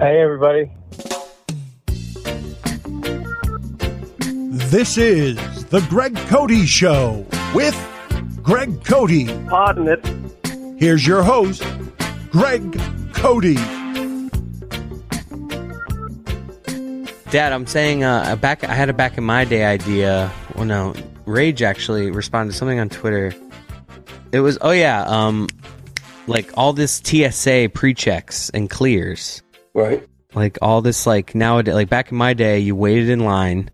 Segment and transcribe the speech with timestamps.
[0.00, 0.70] Hey, everybody.
[4.70, 7.76] This is The Greg Cote Show with
[8.42, 9.28] Greg Cote.
[9.50, 10.78] Pardon it.
[10.78, 11.62] Here's your host,
[12.30, 12.62] Greg
[13.12, 13.42] Cote.
[17.30, 18.64] Dad, I'm saying uh, back.
[18.64, 20.32] I had a back in my day idea.
[20.54, 20.94] Well, no,
[21.26, 23.34] Rage actually responded to something on Twitter.
[24.32, 25.46] It was, oh yeah, um,
[26.26, 29.42] like all this TSA pre-checks and clears,
[29.74, 30.06] Right.
[30.34, 31.74] like all this like nowadays.
[31.74, 33.70] Like back in my day, you waited in line,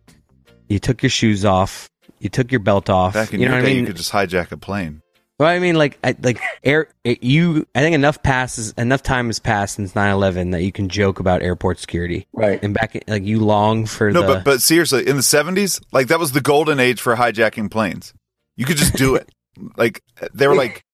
[0.69, 3.15] you took your shoes off, you took your belt off.
[3.15, 3.81] Back in you know your what day, I mean?
[3.83, 5.03] you could just hijack a plane.
[5.39, 6.89] Well, I mean, like, I, like air.
[7.05, 10.89] It, you, I think enough passes, enough time has passed since 9-11 that you can
[10.89, 12.27] joke about airport security.
[12.33, 12.59] Right.
[12.63, 14.27] And back, like, you long for No, the.
[14.27, 18.15] but but seriously, in the seventies, like that was the golden age for hijacking planes.
[18.57, 19.29] You could just do it.
[19.77, 20.85] like they were like,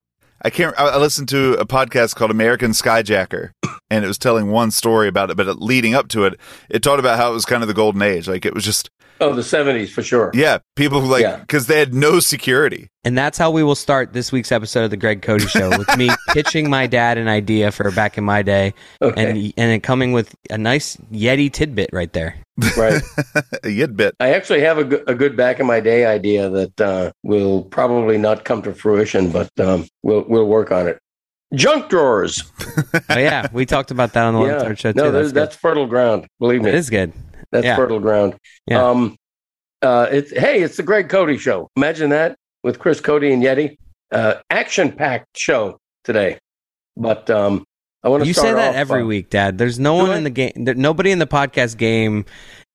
[0.44, 0.74] I can't.
[0.78, 3.52] I listened to a podcast called American Skyjacker,
[3.90, 5.36] and it was telling one story about it.
[5.36, 8.02] But leading up to it, it talked about how it was kind of the golden
[8.02, 8.26] age.
[8.26, 8.90] Like it was just
[9.22, 10.30] Oh, the seventies for sure.
[10.34, 11.36] yeah, people who like Yeah.
[11.36, 12.88] because they had no security.
[13.04, 15.96] And that's how we will start this week's episode of the Greg Cote Show with
[15.96, 19.24] me pitching my dad an idea for back in my day, Okay.
[19.30, 22.36] and and it coming with a nice Yeti tidbit right there.
[22.76, 23.00] Right.
[23.64, 24.14] a yid bit.
[24.20, 28.18] I actually have a, a good back in my day idea that uh, will probably
[28.18, 30.98] not come to fruition, but um, we'll we'll work on it.
[31.54, 32.42] Junk drawers.
[33.10, 34.50] Oh yeah, we talked about that on the yeah.
[34.52, 34.98] Lone Star Show too.
[34.98, 36.26] no, that's that's, that's fertile ground.
[36.40, 37.12] Believe me, It is good.
[37.52, 37.76] That's yeah.
[37.76, 38.34] fertile ground.
[38.66, 38.82] Yeah.
[38.88, 39.16] Um,
[39.82, 41.68] uh, it's hey, it's the Greg Cote Show.
[41.76, 43.76] Imagine that with Chris Cote and Yeti.
[44.10, 46.38] Uh, action packed show today.
[46.96, 47.64] But um,
[48.02, 48.26] I want to.
[48.26, 49.58] You say that every uh, week, Dad.
[49.58, 50.16] There's no one I?
[50.18, 50.52] in the game.
[50.56, 52.24] There, nobody in the podcast game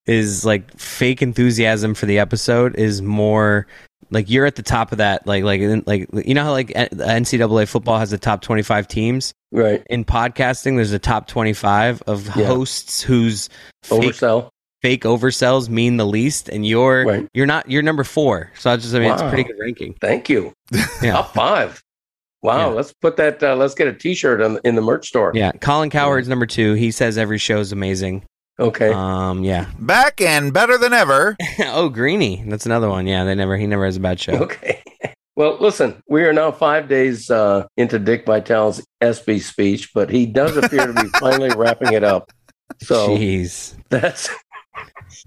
[0.05, 2.75] is like fake enthusiasm for the episode.
[2.75, 3.67] Is more
[4.09, 5.25] like you're at the top of that.
[5.27, 9.33] Like like like you know how like NCAA football has the top 25 teams.
[9.51, 9.81] Right.
[9.89, 12.47] in podcasting, there's a top 25 of Yeah.
[12.47, 13.49] hosts whose
[13.83, 14.49] fake, Oversell.
[14.81, 17.27] Fake oversells mean the least, and you're Right.
[17.33, 18.51] you're not you're number four.
[18.59, 19.95] So I just I mean it's a pretty good ranking.
[20.01, 20.53] Thank you.
[21.01, 21.13] Yeah.
[21.13, 21.81] Top five.
[22.43, 22.69] Wow.
[22.69, 22.75] Yeah.
[22.75, 23.41] Let's put that.
[23.41, 25.31] Uh, let's get a T-shirt on, in the merch store.
[25.33, 26.73] Yeah, Colin Cowherd's number two.
[26.73, 28.23] He says every show is amazing.
[28.59, 28.91] Okay.
[28.93, 29.67] Um, yeah.
[29.79, 31.35] Back and better than ever.
[31.65, 33.05] oh, Greeny, that's another one.
[33.07, 34.33] Yeah, they never he never has a bad show.
[34.33, 34.81] Okay.
[35.37, 40.25] Well, listen, we are now five days uh, into Dick Vitale's ESPY speech, but he
[40.25, 42.31] does appear to be finally wrapping it up.
[42.81, 44.31] So Jeez, that's.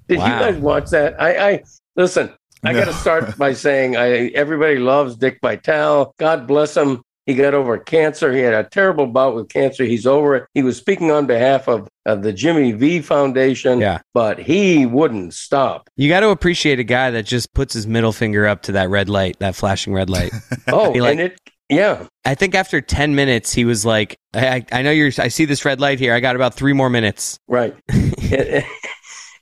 [0.08, 0.26] Did Wow.
[0.26, 1.20] you guys watch that?
[1.20, 1.62] I, I
[1.96, 2.32] listen.
[2.62, 6.14] I got to start by saying I everybody loves Dick Vitale.
[6.18, 7.02] God bless him.
[7.26, 8.32] He got over cancer.
[8.32, 9.84] He had a terrible bout with cancer.
[9.84, 10.46] He's over it.
[10.52, 14.00] He was speaking on behalf of, of the Jimmy V Foundation, yeah.
[14.14, 15.88] but he wouldn't stop.
[15.96, 18.88] You got to appreciate a guy that just puts his middle finger up to that
[18.90, 20.32] red light, that flashing red light.
[20.68, 24.66] Oh, like- and it, yeah, I think after ten minutes, he was like, I, I
[24.72, 25.12] I know you're.
[25.18, 26.12] I see this red light here.
[26.12, 27.38] I got about three more minutes.
[27.46, 27.76] Right.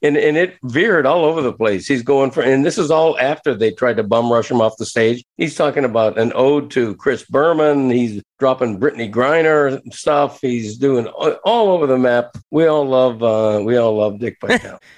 [0.03, 1.87] and, and it veered all over the place.
[1.87, 4.77] He's going for, and this is all after they tried to bum rush him off
[4.79, 5.25] the stage.
[5.37, 7.91] He's talking about an ode to Chris Berman.
[7.91, 10.41] He's dropping Brittney Griner stuff.
[10.41, 12.37] He's doing all all over the map.
[12.51, 14.81] We all love, uh, we all love Dick Vitale.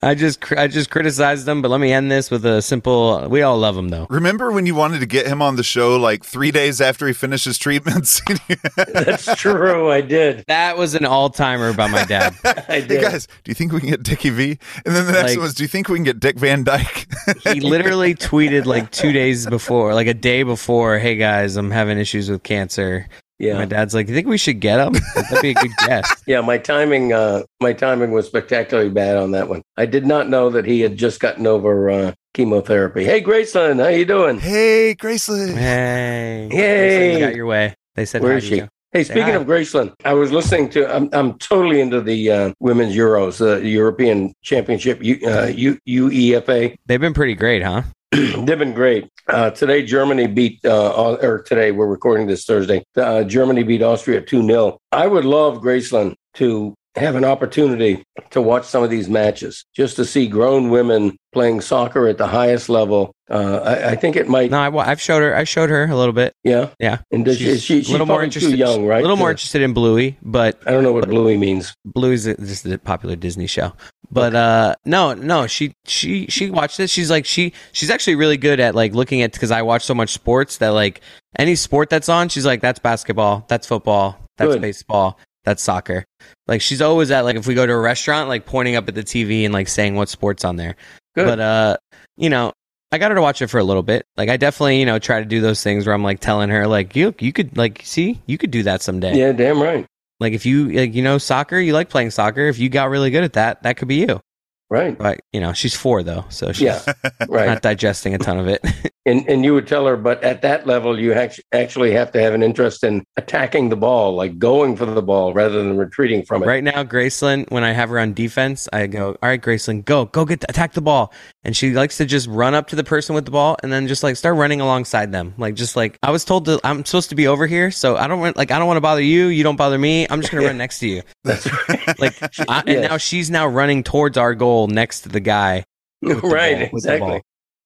[0.00, 3.26] I just I just criticized them, but let me end this with a simple.
[3.28, 4.06] We all love him though.
[4.10, 7.12] Remember when you wanted to get him on the show like three days after he
[7.12, 8.22] finished his treatments?
[8.76, 9.90] That's true.
[9.90, 10.44] I did.
[10.46, 12.32] That was an all timer by my dad.
[12.44, 13.02] I Hey did.
[13.02, 14.58] guys, do you think we can get Dickie V?
[14.86, 16.62] And then the next Like- one was, do you think we can get Dick Van
[16.62, 17.06] Dyke?
[17.52, 21.98] he literally tweeted like two days before, like a day before, "Hey guys, I'm having
[21.98, 23.08] issues with cancer."
[23.40, 24.94] My dad's like, "You think we should get him?
[25.14, 29.30] That'd be a good guess." Yeah, my timing, uh, my timing was spectacularly bad on
[29.30, 29.62] that one.
[29.76, 33.04] I did not know that he had just gotten over uh, chemotherapy.
[33.04, 34.38] Hey, Graceland, how you doing?
[34.38, 35.54] hey, Graceland.
[35.56, 37.12] Hey, Yay.
[37.14, 37.74] you got your way.
[37.94, 38.56] They said, Where hi is to she?
[38.56, 38.68] you.
[38.92, 39.32] Hey, speaking hi.
[39.32, 40.94] of Graceland, I was listening to.
[40.94, 46.74] I'm I'm totally into the uh, women's Euros, the European Championship, U, uh, U, UEFA.
[46.86, 47.82] They've been pretty great, huh?
[48.12, 49.10] They've been great.
[49.26, 52.82] Uh, today, Germany beat, uh, or today, we're recording this Thursday.
[52.96, 54.78] Uh, Germany beat Austria 2 0.
[54.92, 59.96] I would love Graceland to have an opportunity to watch some of these matches just
[59.96, 63.12] to see grown women playing soccer at the highest level.
[63.30, 65.34] Uh, I, I think it might, No, I, I've showed her.
[65.36, 66.32] I showed her a little bit.
[66.44, 66.70] yeah.
[66.80, 68.50] Yeah, And does she's she, she's a little more interested.
[68.52, 68.98] too young, right?
[68.98, 71.74] A little more interested in Bluey, but I don't know what Bluey means.
[71.84, 73.72] Bluey's a- just a popular Disney show.
[74.10, 76.90] But uh no, no, she she she watched this.
[76.90, 79.94] She's like she she's actually really good at like looking at because I watch so
[79.94, 81.02] much sports that like
[81.38, 84.62] any sport that's on, she's like that's basketball, that's football, that's Good.
[84.62, 85.18] baseball,
[85.48, 86.04] that's soccer.
[86.46, 88.94] Like she's always at like if we go to a restaurant, like pointing up at
[88.94, 90.76] the TV and like saying what sports on there.
[91.14, 91.26] Good.
[91.26, 91.76] But uh,
[92.16, 92.52] you know,
[92.92, 94.04] I got her to watch it for a little bit.
[94.16, 96.66] Like I definitely, you know, try to do those things where I'm like telling her
[96.66, 99.16] like you you could like see you could do that someday.
[99.16, 99.86] yeah, damn right.
[100.20, 102.42] Like if you like you know soccer, you like playing soccer.
[102.42, 104.20] If you got really good at that, that could be you.
[104.70, 104.96] Right.
[104.98, 106.82] But you know, she's four though, so she's Yeah.
[107.28, 107.46] Right.
[107.46, 108.62] not digesting a ton of it.
[109.06, 112.20] And and you would tell her, but at that level, you act- actually have to
[112.20, 116.26] have an interest in attacking the ball, like going for the ball rather than retreating
[116.26, 116.46] from it.
[116.46, 120.04] right now, Graceland, when I have her on defense, I go, "All right, Graceland, go,
[120.04, 121.10] go get the, attack the ball,"
[121.42, 123.88] and she likes to just run up to the person with the ball and then
[123.88, 127.08] just like start running alongside them, like just like I was told to, I'm supposed
[127.08, 129.28] to be over here, so I don't want like I don't want to bother you,
[129.28, 131.98] you don't bother me, I'm just gonna run next to you, That's right.
[131.98, 132.90] like, I, and Yes.
[132.90, 135.64] now she's now running towards our goal next to the guy.
[136.02, 136.70] with the right.
[136.70, 137.22] ball- exactly.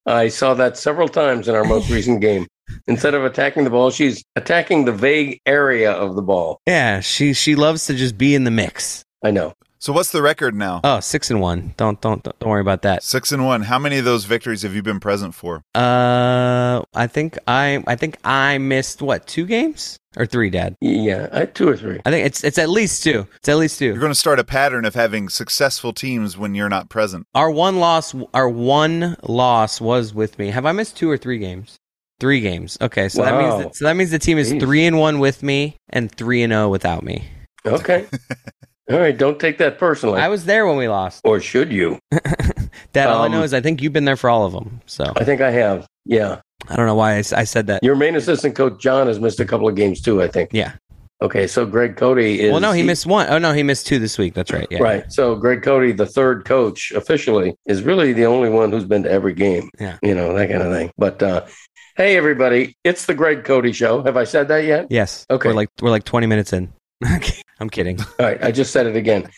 [0.07, 2.47] I saw that several times in our most recent game.
[2.87, 6.59] Instead of attacking the ball, she's attacking the vague area of the ball.
[6.67, 9.05] Yeah, she she loves to just be in the mix.
[9.23, 9.55] I know.
[9.83, 10.81] So what's the record now?
[10.85, 11.75] Oh, six and one.
[11.77, 13.03] Don't don't don't worry about that.
[13.03, 13.63] Six and one.
[13.63, 15.65] How many of those victories have you been present for?
[15.75, 20.77] Uh, I think I I think I missed what two games or three, Dad.
[20.81, 22.01] Yeah, I two or three.
[22.07, 23.27] I think it's it's at least two.
[23.39, 23.87] It's at least two.
[23.87, 27.27] You're going to start a pattern of having successful teams when you're not present.
[27.35, 30.51] Our one loss, our one loss was with me.
[30.51, 31.77] Have I missed two or three games?
[32.21, 32.79] Three games.
[32.81, 34.61] Okay, so that means that, so that means the team is Jeez.
[34.61, 37.25] three and one with me and three and zero without me.
[37.67, 38.07] Okay.
[38.91, 39.17] All right.
[39.17, 40.21] Don't take that personally.
[40.21, 41.21] I was there when we lost.
[41.25, 41.99] or should you?
[42.93, 44.81] Dad, all I Um, know is I think you've been there for all of them.
[44.87, 45.87] So I think I have.
[46.05, 46.41] Yeah.
[46.69, 47.83] I don't know why I said that.
[47.83, 50.51] Your main assistant coach, John, has missed a couple of games too, I think.
[50.53, 50.73] Yeah.
[51.21, 51.47] Okay.
[51.47, 52.51] So Greg Cote is.
[52.51, 53.29] Well, no, he missed one.
[53.31, 54.35] Oh no, he missed two this week.
[54.35, 54.67] That's right.
[54.71, 54.83] Yeah.
[54.83, 55.13] Right.
[55.13, 59.11] So Greg Cote, the third coach officially, is really the only one who's been to
[59.11, 59.71] every game.
[59.79, 59.99] Yeah.
[60.03, 60.91] You know, that kind of thing.
[60.99, 61.47] But uh,
[61.97, 64.03] hey, everybody, it's the Greg Cote show.
[64.03, 64.87] Have I said that yet?
[64.91, 65.25] Yes.
[65.31, 65.49] Okay.
[65.51, 66.73] We're like we're like twenty minutes in.
[67.61, 67.99] I'm kidding.
[68.01, 68.43] All right.
[68.43, 69.29] I just said it again.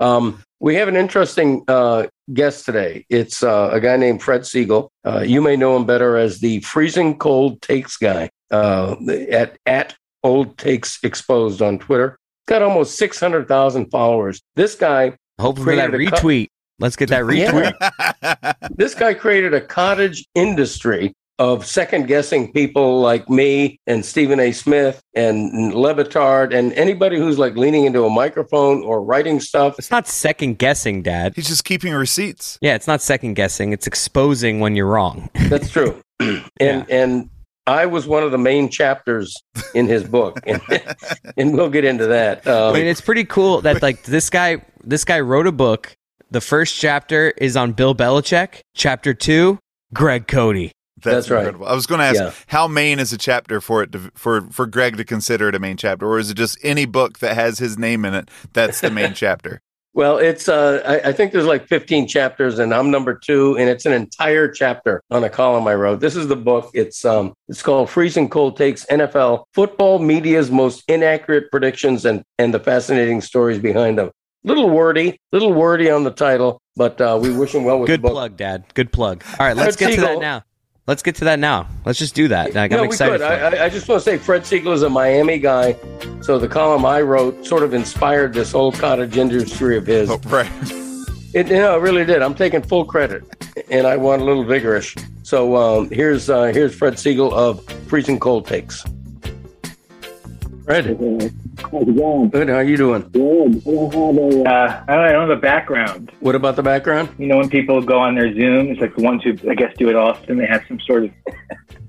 [0.00, 3.06] Um, we have an interesting uh, guest today.
[3.08, 4.88] It's uh, a guy named Fred Segal.
[5.04, 8.96] Uh, you may know him better as the freezing cold takes guy uh,
[9.30, 12.18] at at Old Takes Exposed on Twitter.
[12.46, 14.40] Got almost six hundred thousand followers.
[14.56, 16.48] This guy, for that a co- retweet.
[16.78, 17.72] Let's get that Yeah.
[17.72, 18.54] retweet.
[18.76, 24.52] this guy created a cottage industry of second guessing people like me and Stephen A.
[24.52, 29.78] Smith and Le Batard and anybody who's like leaning into a microphone or writing stuff.
[29.78, 31.32] It's not second guessing, Dad.
[31.34, 32.58] He's just keeping receipts.
[32.60, 33.72] Yeah, it's not second guessing.
[33.72, 35.28] It's exposing when you're wrong.
[35.48, 36.00] That's true.
[36.20, 36.84] and Yeah.
[36.88, 37.30] and
[37.66, 39.34] I was one of the main chapters
[39.74, 40.60] in his book, and,
[41.38, 42.46] and we'll get into that.
[42.46, 45.92] I Um, mean, it's pretty cool that like this guy this guy wrote a book.
[46.30, 48.60] The first chapter is on Bill Belichick.
[48.74, 49.58] Chapter two,
[49.94, 50.72] Greg Cote.
[51.12, 51.38] That's right.
[51.40, 51.66] incredible.
[51.66, 52.32] I was going to ask Yeah.
[52.48, 55.58] how main is a chapter for it to, for for Greg to consider it a
[55.58, 58.80] main chapter, or is it just any book that has his name in it that's
[58.80, 59.60] the main chapter?
[59.96, 63.68] well, it's uh, I, I think there's like 15 chapters, and I'm number two, and
[63.70, 66.00] it's an entire chapter on a column I wrote.
[66.00, 66.70] This is the book.
[66.74, 72.52] It's um, it's called "Freezing Cold Takes: NFL Football Media's Most Inaccurate Predictions and and
[72.52, 74.10] the Fascinating Stories Behind Them."
[74.46, 78.00] Little wordy, little wordy on the title, but uh, we wish him well with Good
[78.00, 78.12] the book.
[78.12, 78.64] plug, Dad.
[78.74, 79.22] Good plug.
[79.38, 80.42] All right, let's Fred get to that now.
[80.86, 81.66] Let's get to that now.
[81.86, 82.54] Let's just do that.
[82.54, 83.18] Like, no, I'm excited.
[83.20, 83.24] for.
[83.26, 85.76] I, I- I just want to say Fred Segal is a Miami guy,
[86.20, 90.10] so the column I wrote sort of inspired this whole cottage industry of his.
[90.10, 90.50] Oh, right.
[91.32, 92.20] It, you know, it really did.
[92.22, 93.24] I'm taking full credit,
[93.70, 95.02] and I want a little vigorish.
[95.24, 98.84] So um, here's uh, here's Fred Segal of Freezing Cold Takes.
[100.64, 100.86] Fred,
[101.58, 102.30] How's it going?
[102.30, 102.48] good.
[102.48, 103.02] How are you doing?
[103.10, 103.62] Good.
[103.66, 106.12] I don't have a, uh, I don't have a background.
[106.20, 107.10] What about the background?
[107.18, 109.72] You know, when people go on their Zoom, it's like the ones who, I guess,
[109.76, 111.10] do it often, they have some sort of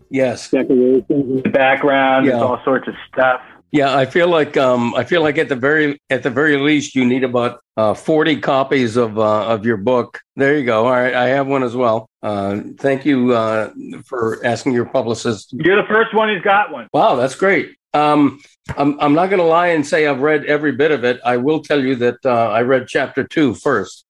[0.09, 0.49] Yes.
[0.51, 2.27] decorations in the background.
[2.27, 2.43] There's Yeah.
[2.43, 3.41] all sorts of stuff.
[3.71, 6.95] Yeah, I feel like um, I feel like at the very at the very least
[6.95, 10.21] you need about uh, forty copies of uh, of your book.
[10.37, 10.85] There you go.
[10.85, 12.07] All right, I have one as well.
[12.23, 13.71] Uh, thank you uh,
[14.05, 15.51] for asking your publicist.
[15.51, 16.87] You're the first one who's got one.
[16.93, 17.75] Wow, that's great.
[17.95, 18.39] Um,
[18.77, 21.19] I'm I'm not going to lie and say I've read every bit of it.
[21.23, 24.05] I will tell you that uh, I read chapter two first.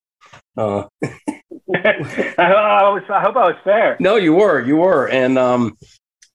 [0.57, 3.97] Uh, I, I, was, I hope I was fair.
[3.99, 5.77] no, you were, you were, and um,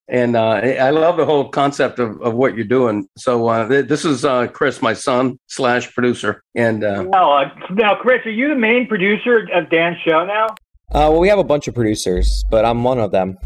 [0.09, 0.51] and uh,
[0.89, 3.09] I love the whole concept of, of what you're doing.
[3.17, 7.45] So uh, th- this is uh, Chris, my son slash producer, and uh, Well, uh,
[7.71, 10.47] now, Chris, are you the main producer of Dan's show now?
[10.93, 13.39] Uh, well, we have a bunch of producers, but I'm one of them.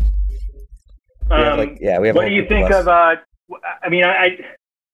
[1.31, 2.17] We have, Um, like, yeah, we have.
[2.17, 2.87] what do you think us.
[2.87, 3.19] of?
[3.83, 4.39] I mean, I,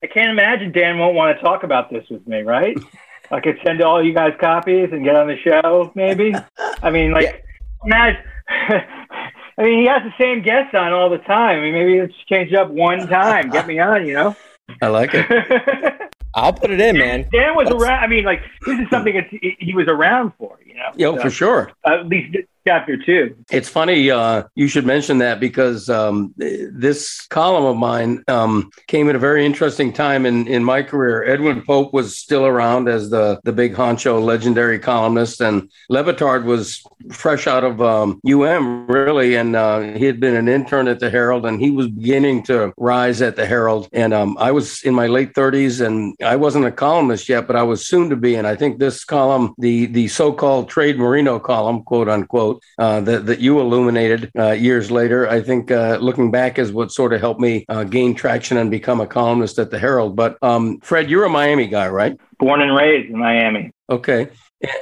[0.03, 2.77] I can't imagine Dan won't want to talk about this with me, right?
[3.31, 6.35] I could send all you guys copies and get on the show, maybe.
[6.83, 7.45] I mean, like,
[7.85, 8.21] imagine.
[8.49, 11.59] I mean, he has the same guests on all the time.
[11.59, 13.51] I mean, maybe let's change up one time.
[13.51, 14.35] Get me on, you know.
[14.83, 16.11] I like it.
[16.35, 17.29] I'll put it in, man.
[17.33, 18.03] Dan was That's- around.
[18.03, 21.15] I mean, like, this is something that he he was around for, you know, Yeah,
[21.17, 21.73] So, for sure.
[21.85, 22.37] at least
[22.67, 23.37] chapter two.
[23.51, 29.09] It's funny uh, you should mention that because um, this column of mine um, came
[29.09, 31.25] at a very interesting time in, in my career.
[31.25, 36.45] Edwin Pope was still around as the, the big honcho legendary columnist, and Le Batard
[36.45, 39.37] was fresh out of um, UM, really.
[39.37, 42.73] And uh, he had been an intern at the Herald, and he was beginning to
[42.77, 43.89] rise at the Herald.
[43.93, 47.57] And um, I was in my late 30s, and I wasn't a columnist yet, but
[47.57, 48.35] I was soon to be.
[48.35, 53.01] And I think this column, the, the so called Trade Marino column, quote unquote, uh,
[53.01, 57.13] that, that you illuminated uh, years later, I think uh, looking back is what sort
[57.13, 60.17] of helped me uh, gain traction and become a columnist at the Herald.
[60.17, 62.19] But um, Fred, you're a Miami guy, right?
[62.39, 63.73] Born and raised in Miami.
[63.89, 64.29] Okay.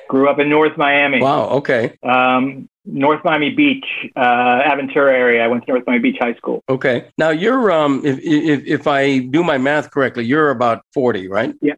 [0.09, 1.21] Grew up in North Miami.
[1.21, 1.49] Wow.
[1.51, 1.97] Okay.
[2.03, 3.85] Um, North Miami Beach,
[4.17, 5.45] uh, Aventura area.
[5.45, 6.63] I went to North Miami Beach High School.
[6.69, 7.07] Okay.
[7.19, 11.55] Now you're um if if if I do my math correctly, you're about 40, right?
[11.61, 11.75] Yeah.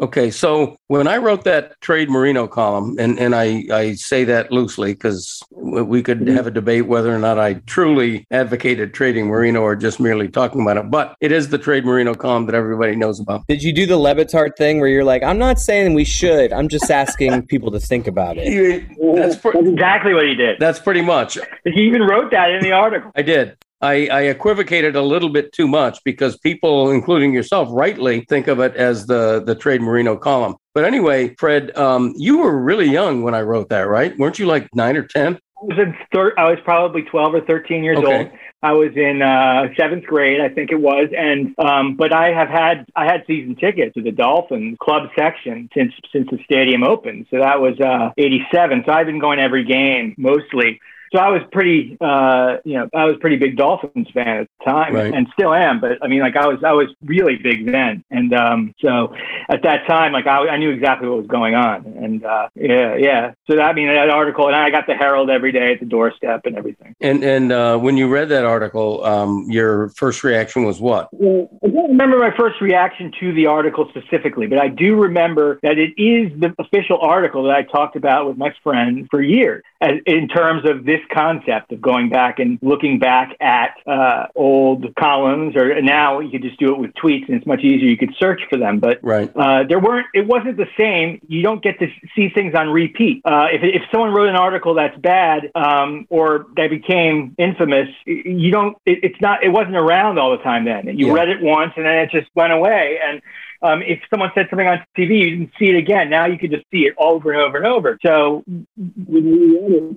[0.00, 0.30] Okay.
[0.30, 4.92] So when I wrote that trade Marino column, and and I I say that loosely
[4.92, 6.34] because we could Mhm.
[6.36, 10.60] have a debate whether or not I truly advocated trading Marino or just merely talking
[10.62, 10.90] about it.
[10.90, 13.42] But it is the trade Marino column that everybody knows about.
[13.48, 16.52] Did you do the Le Batard thing where you're like, I'm not saying we should.
[16.52, 18.44] I'm just asking people to think about it.
[19.16, 20.43] That's pre- That's exactly what you did.
[20.58, 21.38] That's pretty much.
[21.64, 23.10] He even wrote that in the article.
[23.14, 23.56] I did.
[23.80, 28.58] I, I equivocated a little bit too much because people, including yourself, rightly think of
[28.60, 30.56] it as the the trade Marino column.
[30.74, 34.16] But anyway, Fred, um, you were really young when I wrote that, right?
[34.18, 35.34] Weren't you like nine or ten?
[35.34, 38.18] I was in thir- I was probably 12 or 13 years Okay.
[38.18, 38.30] old.
[38.64, 42.48] I was in uh, seventh grade, I think it was, and um, but I have
[42.48, 47.26] had I had season tickets to the Dolphins club section since since the stadium opened.
[47.30, 48.84] So that was uh, '87.
[48.86, 50.80] So I've been going every game mostly.
[51.14, 54.64] So I was pretty, uh, you know, I was pretty big Dolphins fan at the
[54.64, 55.14] time, Right.
[55.14, 55.80] and still am.
[55.80, 59.14] But I mean, like I was, I was really big then, and um, so
[59.48, 62.96] at that time, like I, I knew exactly what was going on, and uh, yeah,
[62.96, 63.32] yeah.
[63.48, 65.86] So that, I mean, that article, and I got the Herald every day at the
[65.86, 66.96] doorstep and everything.
[67.00, 71.10] And and uh, when you read that article, um, your first reaction was what?
[71.12, 75.60] Well, I don't remember my first reaction to the article specifically, but I do remember
[75.62, 79.62] that it is the official article that I talked about with my friend for years,
[80.06, 85.56] in terms of this concept of going back and looking back at uh, old columns,
[85.56, 87.88] or now you could just do it with tweets, and it's much easier.
[87.88, 89.30] You could search for them, but Right.
[89.36, 90.06] uh, there weren't.
[90.14, 91.20] It wasn't the same.
[91.28, 91.86] You don't get to
[92.16, 93.22] see things on repeat.
[93.24, 98.50] Uh, if if someone wrote an article that's bad um, or that became infamous, you
[98.50, 98.76] don't.
[98.86, 99.44] It, it's not.
[99.44, 100.64] It wasn't around all the time.
[100.64, 101.12] Then you Yeah.
[101.14, 102.98] read it once and then it just went away.
[103.06, 103.20] And
[103.64, 106.10] um, if someone said something on TV, you didn't see it again.
[106.10, 107.98] Now you could just see it over and over and over.
[108.04, 109.22] So we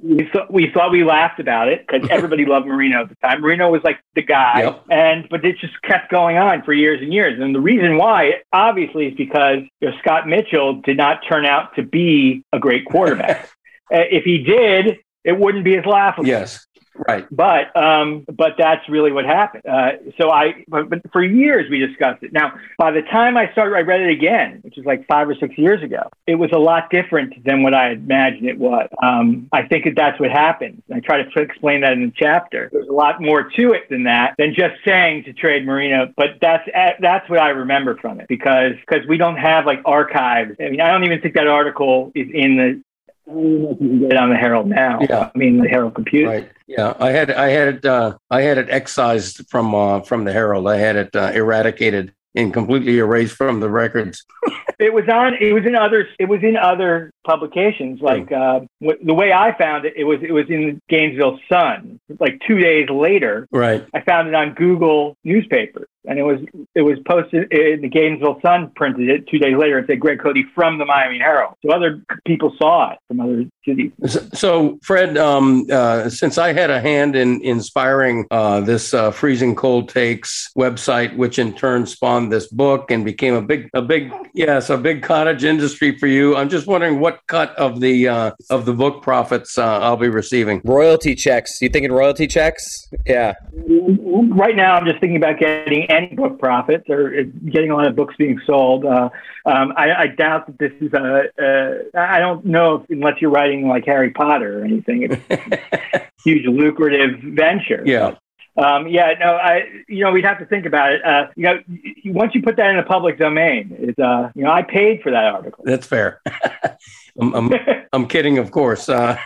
[0.02, 3.42] we thought we, thought we laughed about it because everybody loved Marino at the time.
[3.42, 4.86] Marino was like the guy, Yep.
[4.90, 7.40] and but it just kept going on for years and years.
[7.42, 11.76] And the reason why, obviously, is because you know, Scott Mitchell did not turn out
[11.76, 13.50] to be a great quarterback.
[13.94, 16.26] uh, if he did, it wouldn't be as laughable.
[16.26, 16.66] Yes.
[17.08, 17.26] Right.
[17.32, 19.66] But um, but that's really what happened.
[19.66, 22.34] Uh, so I, but, but for years we discussed it.
[22.34, 25.36] Now, by the time I started, I read it again, which is like five or
[25.36, 26.10] six years ago.
[26.26, 28.90] It was a lot different than what I imagined it was.
[29.02, 30.82] Um, I think that that's what happened.
[30.94, 32.70] I try to explain that in the chapter.
[32.72, 36.14] There's a lot more to it than that, than just saying to trade Marino.
[36.16, 39.82] But that's uh, that's what I remember from it because because we don't have like
[39.86, 40.56] archives.
[40.60, 42.82] I mean, I don't even think that article is in the.
[43.30, 45.00] I don't even know if you can get it on the Herald now.
[45.10, 45.30] Yeah.
[45.34, 46.28] I mean, the Herald computer.
[46.30, 46.52] Right.
[46.68, 46.94] Yeah.
[47.00, 50.68] I had I had it uh, I had it excised from uh, from the Herald.
[50.68, 54.24] I had it uh, eradicated and completely erased from the records.
[54.80, 55.34] It was on.
[55.42, 56.08] It was in other.
[56.20, 58.00] It was in other publications.
[58.00, 62.00] Like uh, w- the way I found it, it was it was in Gainesville Sun.
[62.20, 63.84] Like two days later, Right.
[63.96, 66.40] I found it on Google newspapers, and it was
[66.74, 67.52] it was posted.
[67.52, 70.86] in the Gainesville Sun printed it two days later and said Greg Cote from the
[70.86, 71.56] Miami Herald.
[71.66, 73.92] So other people saw it from other cities.
[74.08, 79.12] So, so, Fred, um, uh, since I had a hand in inspiring uh, this uh,
[79.12, 83.82] freezing cold takes website, which in turn spawned this book and became a big, a
[83.82, 86.36] big, yes, a big cottage industry for you.
[86.36, 90.10] I'm just wondering what cut of the uh, of the book profits uh, I'll be
[90.10, 90.62] receiving.
[90.64, 91.62] Royalty checks.
[91.62, 92.88] You thinking royalty checks?
[93.06, 93.34] Yeah.
[93.52, 97.96] Right now, I'm just thinking about getting any book profits or getting a lot of
[97.96, 98.86] books being sold.
[98.86, 99.10] Uh,
[99.46, 101.24] um, I, I doubt that this is a.
[101.42, 105.04] Uh, I don't know if, unless you're writing like Harry Potter or anything.
[105.04, 105.52] It's
[105.92, 107.84] a huge lucrative venture.
[107.86, 108.16] Yeah.
[108.58, 109.14] Um, yeah.
[109.20, 109.36] No.
[109.36, 109.64] I.
[109.88, 111.06] You know, we'd have to think about it.
[111.06, 111.60] Uh, you know,
[112.06, 114.00] once you put that in the public domain, it's.
[114.00, 115.64] Uh, you know, I paid for that article.
[115.66, 116.22] That's fair.
[117.20, 117.52] I'm, I'm,
[117.94, 118.90] I'm kidding, of course.
[118.90, 119.18] Uh,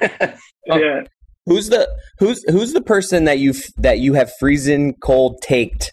[0.65, 1.03] yeah.
[1.47, 5.91] Who's the who's who's the person that you that you have freezing cold taked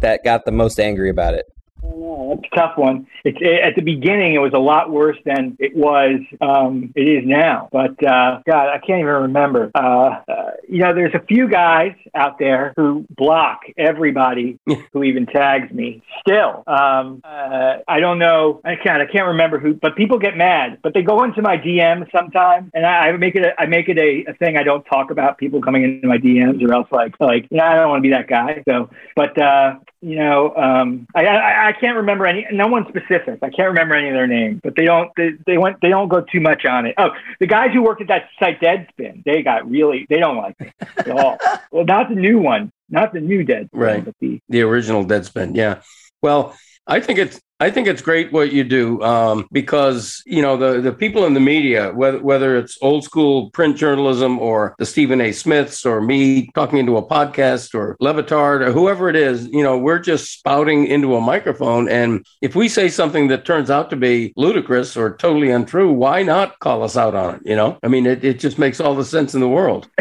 [0.00, 1.46] that got the most angry about it?
[1.86, 3.06] Oh, that's a tough one.
[3.24, 4.34] It's it, at the beginning.
[4.34, 6.20] It was a lot worse than it was.
[6.40, 7.68] Um, it is now.
[7.72, 9.70] But uh, God, I can't even remember.
[9.74, 14.58] Uh, uh, you know, there's a few guys out there who block everybody
[14.92, 16.02] who even tags me.
[16.20, 18.60] Still, um, uh, I don't know.
[18.64, 19.02] I can't.
[19.02, 19.74] I can't remember who.
[19.74, 20.78] But people get mad.
[20.82, 23.44] But they go into my DMs sometimes, and I, I make it.
[23.44, 24.56] A, I make it a, a thing.
[24.56, 27.64] I don't talk about people coming into my DMs, or else like like you know,
[27.64, 28.62] I don't want to be that guy.
[28.66, 32.46] So, but uh, you know, um, I, I I can't remember any.
[32.52, 33.38] No one specific.
[33.42, 34.60] I can't remember any of their names.
[34.62, 35.10] But they don't.
[35.16, 35.80] They, they went.
[35.80, 36.94] They don't go too much on it.
[36.98, 40.06] Oh, the guys who worked at that site Deadspin, they got really.
[40.08, 41.38] They don't like it at all.
[41.70, 42.72] well, not the new one.
[42.88, 43.68] Not the new Deadspin.
[43.72, 44.04] Right.
[44.04, 45.56] But the the original Deadspin.
[45.56, 45.82] Yeah.
[46.22, 50.56] Well, I think it's I think it's great what you do um, because you know
[50.56, 54.84] the the people in the media, whether whether it's old school print journalism or the
[54.84, 55.32] Stephen A.
[55.32, 59.62] Smiths or me talking into a podcast or Le Batard or whoever it is, you
[59.62, 63.88] know, we're just spouting into a microphone, and if we say something that turns out
[63.90, 67.42] to be ludicrous or totally untrue, why not call us out on it?
[67.46, 69.88] You know, I mean, it, it just makes all the sense in the world.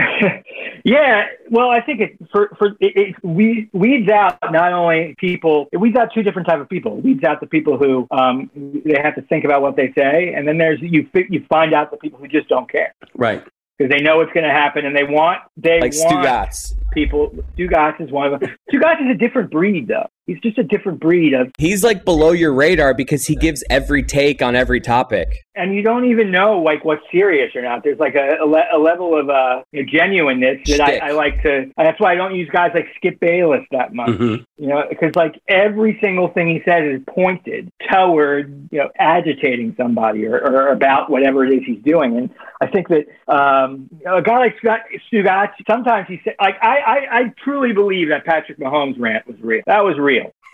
[0.86, 5.70] Yeah, well, I think it for for it, it we weeds out not only people,
[5.72, 6.98] it weeds out two different type of people.
[6.98, 8.52] It weeds out the people who um,
[8.84, 11.90] they have to think about what they say, and then there's you you find out
[11.92, 13.42] the people who just don't care Right.
[13.78, 16.76] because they know what's going to happen and they want they Like want Stugatz.
[16.94, 17.32] People.
[17.58, 18.50] Stugatz is one of them.
[18.72, 20.08] Stugatz is a different breed, though.
[20.26, 24.04] He's just a different breed of, He's like below your radar because he gives every
[24.04, 25.28] take on every topic.
[25.54, 27.84] and you don't even know like what's serious or not.
[27.84, 31.12] There's like a, a, le- a level of uh, you know, genuineness that I, I
[31.12, 31.70] like to.
[31.76, 34.12] That's why I don't use guys like Skip Bayless that much.
[34.12, 34.46] Mhm.
[34.58, 39.76] You know, because like every single thing he says is pointed toward you know agitating
[39.78, 42.16] somebody or, or about whatever it is he's doing.
[42.18, 42.30] And
[42.62, 44.80] I think that um, you know, a guy like Scott
[45.12, 49.38] Stugatz, sometimes he said like I, I I truly believe that Patrick Mahomes rant was
[49.42, 49.64] real.
[49.66, 50.34] That was real.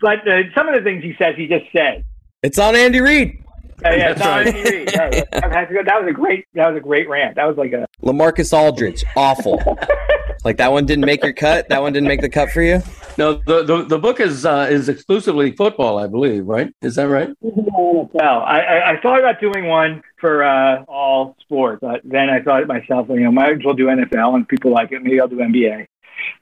[0.00, 2.04] but uh, some of the things he says, he just said.
[2.42, 3.44] It's on Andy Reid.
[3.84, 4.46] Uh, yeah, That's it's not right.
[4.46, 4.90] Andy Reid.
[4.92, 5.22] Yeah, yeah.
[5.44, 6.46] I've had to go- that was a great.
[6.54, 7.36] That was a great rant.
[7.36, 7.86] That was like a.
[8.02, 9.58] Lamarcus Aldridge, awful.
[10.44, 11.68] like that one didn't make your cut.
[11.68, 12.82] That one didn't make the cut for you.
[13.18, 16.46] No, the, the the book is uh, is exclusively football, I believe.
[16.46, 16.72] Right?
[16.82, 17.30] Is that right?
[17.40, 22.40] Well, I, I, I thought about doing one for uh, all sports, but then I
[22.40, 25.02] thought to myself, you know, might as well do NFL, and people like it.
[25.02, 25.86] Maybe I'll do NBA.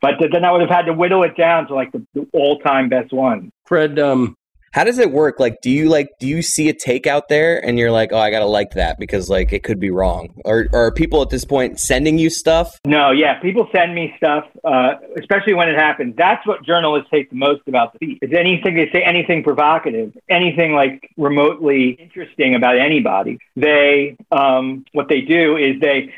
[0.01, 2.89] But then I would have had to whittle it down to like the, the all-time
[2.89, 3.51] best one.
[3.67, 4.37] Fred, um,
[4.73, 5.41] How does it work?
[5.41, 8.19] Like, do you like do you see a take out there and you're like, oh,
[8.19, 11.31] I gotta like that because like it could be wrong, or, or are people at
[11.31, 12.79] this point sending you stuff?
[12.87, 16.15] No, yeah, people send me stuff, uh, especially when it happens.
[16.17, 20.17] That's what journalists hate the most about the beat Is anything they say anything provocative,
[20.29, 23.39] anything like remotely interesting about anybody.
[23.57, 26.13] They, um, what they do is they,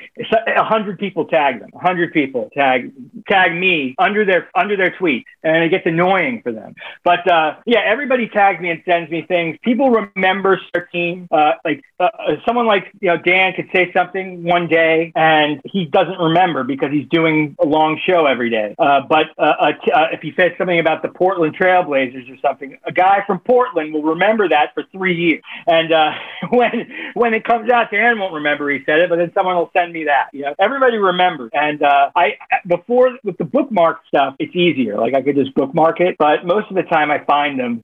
[0.46, 2.92] a hundred people tag them, a hundred people tag
[3.28, 6.74] tag me under their under their tweet, and it gets annoying for them.
[7.04, 8.28] But uh, yeah, everybody
[8.60, 9.56] me and sends me things.
[9.62, 10.58] People remember
[10.92, 11.28] team.
[11.30, 15.60] Uh, like uh, uh, someone like you know Dan could say something one day and
[15.64, 18.74] he doesn't remember because he's doing a long show every day.
[18.78, 22.92] Uh, but uh, uh, if he says something about the Portland Trailblazers or something, a
[22.92, 25.42] guy from Portland will remember that for three years.
[25.66, 25.90] And
[26.50, 29.70] when when it comes out, Dan won't remember he said it, but then someone will
[29.72, 30.28] send me that.
[30.32, 31.50] You know, everybody remembers.
[31.52, 34.96] And I before with the bookmark stuff, it's easier.
[34.98, 37.80] Like I could just bookmark it, but most of the time I find them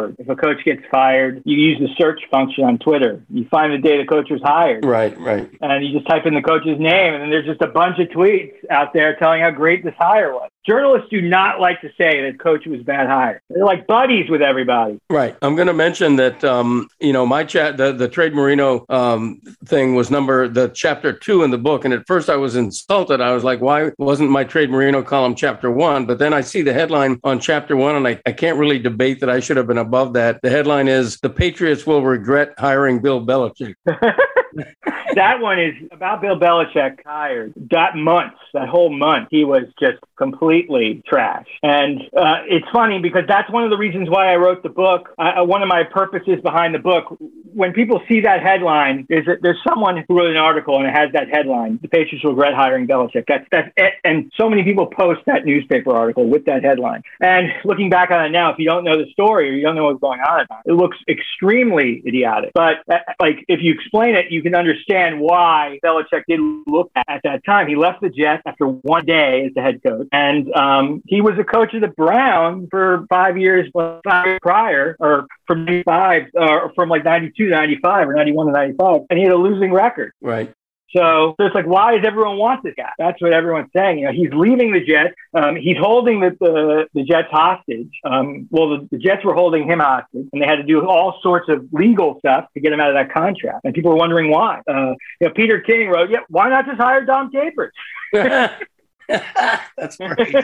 [0.00, 0.16] afterward.
[0.18, 3.22] If a coach gets fired, you use the search function on Twitter.
[3.30, 5.50] You find the day the coach was hired right, right.
[5.60, 8.08] and you just type in the coach's name, and then there's just a bunch of
[8.08, 10.50] tweets out there telling how great this hire was.
[10.66, 13.40] Journalists do not like to say that coach was bad hire.
[13.48, 15.00] They're like buddies with everybody.
[15.08, 15.36] Right.
[15.40, 19.40] I'm going to mention that um, you know my chat the the trade Marino um,
[19.64, 23.20] thing was number the chapter two in the book, and at first I was insulted.
[23.20, 26.04] I was like, why wasn't my trade Marino column chapter one?
[26.04, 29.20] But then I see the headline on chapter one, and I, I can't really debate
[29.20, 30.40] that I should have been above that.
[30.42, 33.74] The headline is the Patriots will regret hiring Bill Belichick.
[35.14, 37.54] that one is about Bill Belichick hired.
[37.70, 41.46] That month, that whole month, he was just completely trash.
[41.62, 45.10] And uh, it's funny because that's one of the reasons why I wrote the book.
[45.18, 47.16] Uh, one of my purposes behind the book,
[47.54, 50.94] when people see that headline, is that there's someone who wrote an article and it
[50.94, 53.94] has that headline: "The Patriots regret hiring Belichick." That's that's it.
[54.04, 57.02] And so many people post that newspaper article with that headline.
[57.20, 59.74] And looking back on it now, if you don't know the story or you don't
[59.74, 62.52] know what's going on, it looks extremely idiotic.
[62.54, 67.04] But uh, like if you explain it, you can understand why Belichick did look at,
[67.08, 67.68] at that time.
[67.68, 71.38] He left the Jets after one day as the head coach, and um, he was
[71.38, 76.88] a coach of the Browns for five years, five prior, or from 95, or from
[76.88, 80.12] like 92 to 95 or 91 to 95, and he had a losing record.
[80.20, 80.52] Right.
[80.96, 82.90] So, so it's like, why does everyone want this guy?
[82.98, 84.00] That's what everyone's saying.
[84.00, 85.14] You know, he's leaving the Jets.
[85.34, 87.90] Um, he's holding the, the, the Jets hostage.
[88.04, 91.18] Um, well, the, the Jets were holding him hostage, and they had to do all
[91.22, 93.60] sorts of legal stuff to get him out of that contract.
[93.64, 94.62] And people were wondering why.
[94.68, 97.72] Uh, you know, Peter King wrote, "Yeah, why not just hire Dom Capers?"
[99.76, 100.36] That's great.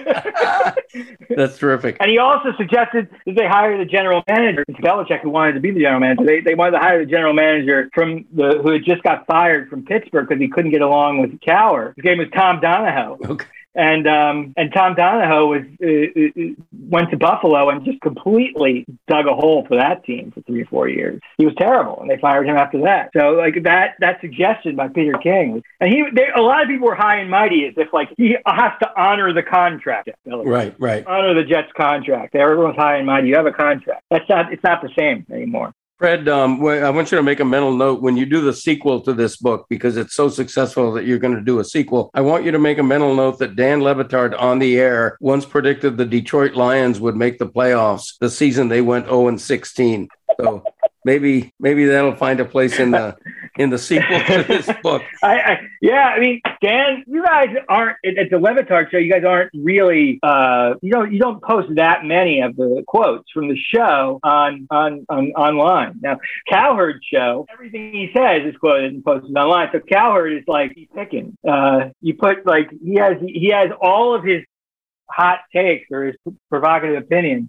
[1.37, 1.97] That's terrific.
[2.01, 5.71] And he also suggested that they hire the general manager, Belichick, who wanted to be
[5.71, 6.25] the general manager.
[6.25, 9.69] They, they wanted to hire the general manager from the who had just got fired
[9.69, 11.95] from Pittsburgh because he couldn't get along with Cowher.
[11.97, 13.19] His name was Tom Donahoe.
[13.25, 13.47] Okay.
[13.77, 16.55] And um, and Tom Donahoe was uh, uh,
[16.89, 20.67] went to Buffalo and just completely dug a hole for that team for three or
[20.67, 21.21] four years.
[21.37, 23.11] He was terrible, and they fired him after that.
[23.15, 26.87] So like that that suggestion by Peter King, and he they, a lot of people
[26.87, 30.09] were high and mighty as if like he has to honor the contract.
[30.25, 31.07] Right, right.
[31.07, 32.35] Honor the Jets contract.
[32.35, 33.29] Everyone's high and mighty.
[33.29, 34.05] You have a contract.
[34.11, 34.55] That's not.
[34.55, 35.75] It's not the same anymore.
[35.99, 39.01] Fred, um, I want you to make a mental note when you do the sequel
[39.01, 42.11] to this book because it's so successful that you're going to do a sequel.
[42.13, 45.17] I want you to make a mental note that Dan Le Batard on the air
[45.21, 49.41] once predicted the Detroit Lions would make the playoffs the season they went 0 and
[49.41, 50.09] 16.
[50.39, 50.63] So
[51.07, 53.17] maybe maybe that'll find a place in the
[53.59, 55.03] in the sequel to this book.
[55.23, 58.99] I, I, yeah, I mean, Dan, you guys aren't at the Le Batard show.
[58.99, 63.31] You guys aren't really, uh, you don't you don't post that many of the quotes
[63.33, 66.01] from the show on on, on online.
[66.03, 66.19] Now,
[66.51, 69.69] Cowherd show, everything he says is quoted and posted online.
[69.73, 71.39] So Cowherd is like he's picking.
[71.49, 74.43] Uh, you put like he has he has all of his
[75.09, 76.17] hot takes or his
[76.51, 77.49] provocative opinions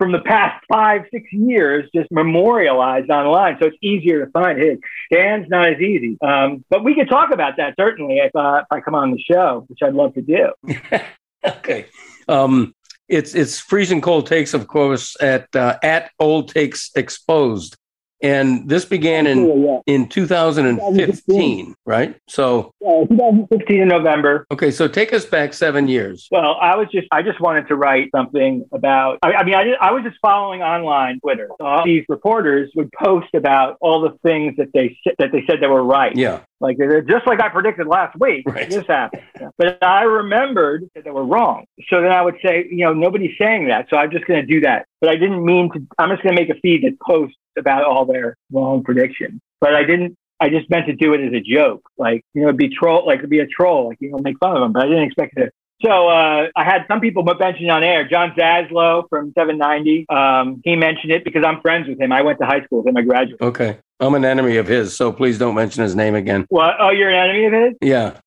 [0.00, 3.58] from the past five, six years just memorialized online.
[3.60, 4.78] So it's easier to find his.
[5.12, 6.16] Dan's not as easy.
[6.22, 9.18] Um, but we could talk about that certainly if, uh, if I come on the
[9.18, 10.52] show, which I'd love to do.
[11.46, 11.84] okay.
[12.28, 12.74] Um,
[13.08, 17.76] it's it's freezing cold takes, of course, at uh, at old takes exposed
[18.22, 19.80] and this began in yeah.
[19.86, 22.16] in 2015, right?
[22.28, 24.46] So yeah, 2015 in November.
[24.50, 26.28] Okay, so take us back seven years.
[26.30, 29.18] Well, I was just I just wanted to write something about.
[29.22, 31.48] I, I mean, I, I was just following online Twitter.
[31.58, 35.60] So all these reporters would post about all the things that they that they said
[35.60, 36.14] they were right.
[36.14, 36.40] Yeah.
[36.60, 36.76] Like
[37.08, 38.68] just like I predicted last week, right.
[38.68, 39.22] this happened.
[39.56, 41.64] But I remembered that they were wrong.
[41.88, 44.46] So then I would say, you know, nobody's saying that, so I'm just going to
[44.46, 44.86] do that.
[45.00, 45.86] But I didn't mean to.
[45.98, 49.40] I'm just going to make a feed that posts about all their wrong predictions.
[49.60, 50.16] But I didn't.
[50.40, 53.06] I just meant to do it as a joke, like you know, it'd be troll,
[53.06, 54.72] like to be a troll, like you know, make fun of them.
[54.72, 55.50] But I didn't expect to.
[55.82, 58.06] So uh, I had some people mention on air.
[58.06, 60.06] John Zaslow from 790.
[60.10, 62.12] Um, he mentioned it because I'm friends with him.
[62.12, 62.96] I went to high school with him.
[62.98, 63.40] I graduated.
[63.40, 66.46] Okay, I'm an enemy of his, so please don't mention his name again.
[66.50, 66.74] What?
[66.78, 67.78] Oh, you're an enemy of his?
[67.80, 68.20] Yeah.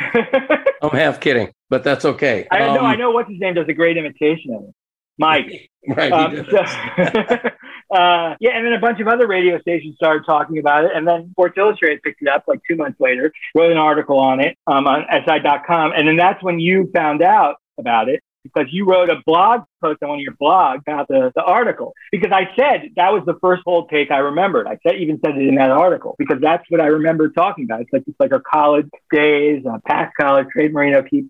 [0.82, 2.48] I'm half kidding, but that's okay.
[2.50, 2.80] I um, know.
[2.82, 4.74] I know what's his name does a great imitation of him.
[5.18, 5.68] Mike.
[5.84, 6.12] Right.
[6.12, 6.58] Um, so,
[7.92, 11.06] uh, yeah, and then a bunch of other radio stations started talking about it, and
[11.06, 14.56] then Sports Illustrated picked it up like two months later, wrote an article on it
[14.66, 19.08] um, on SI.com, and then that's when you found out about it because you wrote
[19.08, 21.94] a blog post on one of your blogs about the, the article.
[22.10, 24.66] Because I said that was the first whole take I remembered.
[24.66, 27.82] I said even said it in that article because that's what I remember talking about.
[27.82, 31.28] It's like it's like our college days, uh, past college, Trade Marino, keep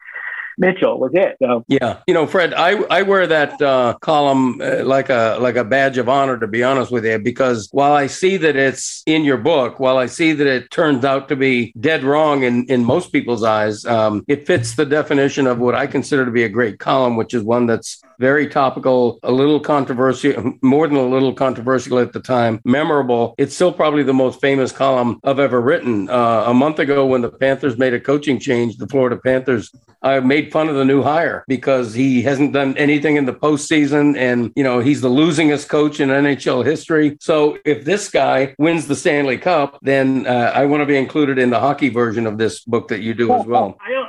[0.58, 1.36] Mitchell was it.
[1.42, 5.56] So yeah, you know, Fred, I I wear that uh, column uh, like a like
[5.56, 9.02] a badge of honor to be honest with you, because while I see that it's
[9.06, 12.66] in your book, while I see that it turns out to be dead wrong in
[12.66, 16.44] in most people's eyes, um, it fits the definition of what I consider to be
[16.44, 21.02] a great column, which is one that's very topical, a little controversial, more than a
[21.02, 23.34] little controversial at the time, memorable.
[23.36, 26.08] It's still probably the most famous column I've ever written.
[26.08, 30.20] Uh, a month ago, when the Panthers made a coaching change, the Florida Panthers, I
[30.20, 34.52] made fun of the new hire because he hasn't done anything in the postseason, and
[34.54, 37.16] you know he's the losingest coach in NHL history.
[37.20, 41.38] So if this guy wins the Stanley Cup, then uh, I want to be included
[41.38, 43.76] in the hockey version of this book that you do as well.
[43.84, 44.08] I don't.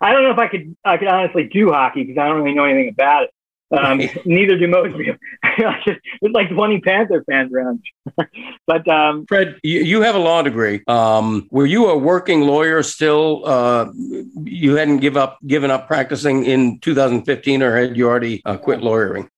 [0.00, 2.56] I don't know if I could I could honestly do hockey because I don't really
[2.56, 3.30] know anything about it.
[3.72, 5.16] Um, neither do most of you.
[5.58, 7.82] There's like 20 Panther fans around.
[8.66, 10.82] but um, Fred, you, you, have a law degree.
[10.86, 13.42] Um, were you a working lawyer still?
[13.44, 13.90] Uh,
[14.44, 18.82] you hadn't give up given up practicing in 2015, or had you already uh, quit
[18.82, 19.28] lawyering?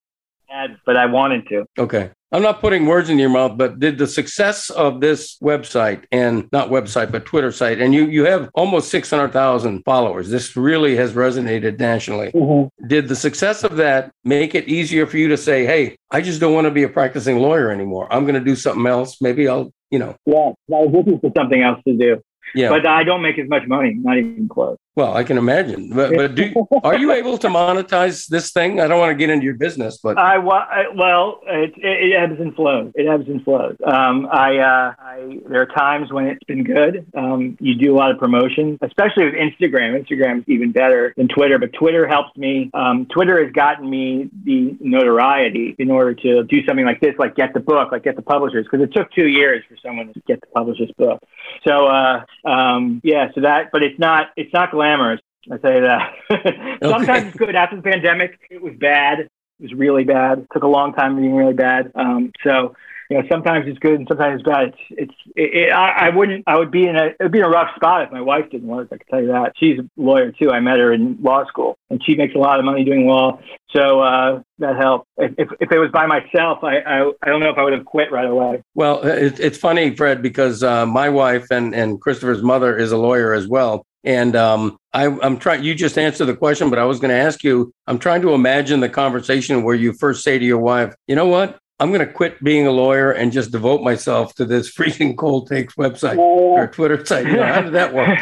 [0.49, 1.67] Had, but I wanted to.
[1.79, 2.11] Okay.
[2.35, 6.49] I'm not putting words in your mouth, but did the success of this website and
[6.51, 10.31] not website, but Twitter site, and you, you have almost 600,000 followers.
[10.31, 12.33] This really has resonated nationally.
[12.33, 12.89] Mm-hmm.
[12.89, 16.41] Did the success of that make it easier for you to say, hey, I just
[16.41, 18.13] don't want to be a practicing lawyer anymore.
[18.13, 19.23] I'm going to do something else.
[19.23, 20.17] Maybe I'll, you know.
[20.27, 22.21] Yeah, I was looking for something else to do.
[22.53, 22.71] Yeah.
[22.71, 24.79] But I don't make as much money, not even close.
[24.97, 25.91] Well, I can imagine.
[25.91, 26.53] But, but do,
[26.85, 28.79] are you able to monetize this thing?
[28.81, 32.55] I don't want to get into your business, but I, well, it, it, ebbs and
[32.55, 32.93] flows.
[32.95, 33.77] It ebbs and flows.
[33.85, 37.07] Um, I, uh, I, there are times when it's been good.
[37.17, 40.01] Um, you do a lot of promotion, especially with Instagram.
[40.01, 42.71] Instagram's even better than Twitter, but Twitter helps me.
[42.73, 47.35] Um, Twitter has gotten me the notoriety in order to do something like this, like
[47.35, 50.21] get the book, like get the publishers, because it took two years for someone to
[50.29, 51.21] get to publish this book.
[51.67, 55.21] So, uh, um, yeah, so that, but it's not, it's not glamorous.
[55.51, 56.13] I say that.
[56.83, 57.29] Sometimes Okay.
[57.29, 57.55] it's good.
[57.55, 59.21] After the pandemic, it was bad.
[59.21, 60.39] It was really bad.
[60.41, 61.93] It took a long time being really bad.
[61.95, 62.75] Um, so,
[63.11, 64.69] you know, sometimes it's good and sometimes it's bad.
[64.69, 67.39] It's, it's, it, it, I, I wouldn't, I would be in a, it would be
[67.41, 68.89] in a rough spot if my wife didn't work.
[68.91, 69.53] I can tell you that.
[69.57, 70.51] She's a lawyer too.
[70.51, 73.39] I met her in law school and she makes a lot of money doing law.
[73.77, 75.07] So, uh, that helped.
[75.19, 77.75] If, if, if it was by myself, I, I, I don't know if I would
[77.75, 78.63] have quit right away.
[78.75, 82.97] Well, it, it's funny, Fred, because uh, my wife and, and Christopher's mother is a
[82.97, 83.85] lawyer as well.
[84.05, 87.17] And um, I, I'm trying, you just answered the question, but I was going to
[87.17, 90.95] ask you, I'm trying to imagine the conversation where you first say to your wife,
[91.09, 91.59] you know what?
[91.81, 95.49] I'm going to quit being a lawyer and just devote myself to this freezing cold
[95.49, 97.27] takes website or Twitter site.
[97.27, 98.19] You know, how did that work?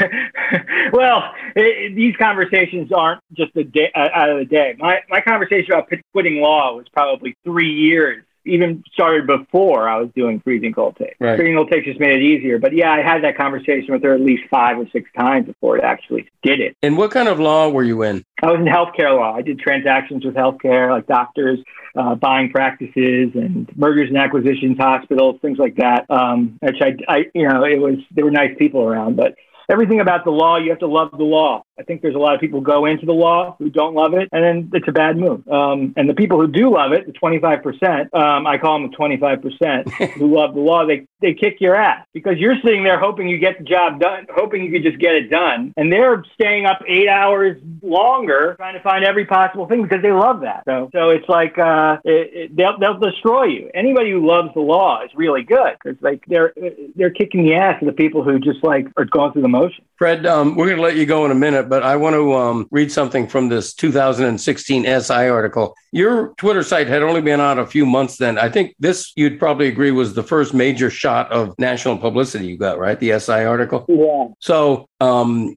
[0.93, 4.75] well, it, these conversations aren't just a day uh, out of the day.
[4.79, 8.25] My my conversation about quitting law was probably three years.
[8.45, 11.17] Even started before I was doing freezing cold takes.
[11.21, 11.37] Right.
[11.37, 12.59] Freezing cold takes just made it easier.
[12.59, 15.79] But yeah, I had that conversation with her at least five or six times before
[15.79, 16.77] it actually did it.
[16.83, 18.25] And what kind of law were you in?
[18.43, 19.35] I was in healthcare law.
[19.35, 21.61] I did transactions with healthcare, like doctors,
[21.97, 26.07] uh, buying practices, and mergers and acquisitions, hospitals, things like that.
[26.11, 29.37] Um, which I, I, you know, it was there were nice people around, but
[29.69, 31.65] everything about the law, you have to love the law.
[31.79, 34.15] I think there's a lot of people who go into the law who don't love
[34.15, 35.47] it, and then it's a bad move.
[35.49, 38.97] Um, and the people who do love it, the 25%, um, I call them the
[38.97, 43.29] 25% who love the law, they, they kick your ass because you're sitting there hoping
[43.29, 45.73] you get the job done, hoping you could just get it done.
[45.77, 50.13] And they're staying up eight hours longer trying to find every possible thing because they
[50.13, 50.65] love that.
[50.67, 53.71] So, so it's like uh, it, it, they'll, they'll destroy you.
[53.75, 56.53] Anybody who loves the law is really good because like they're,
[56.97, 59.85] they're kicking the ass of the people who just like are going through the motion.
[59.97, 62.35] Fred, um, we're going to let you go in a minute, but I want to
[62.35, 65.75] um, read something from this 2016 SI article.
[65.93, 68.39] Your Twitter site had only been out a few months then.
[68.39, 72.57] I think this, you'd probably agree, was the first major shot of national publicity you
[72.57, 72.99] got, right?
[72.99, 73.85] The SI article.
[73.89, 74.29] Yeah.
[74.41, 75.55] So um,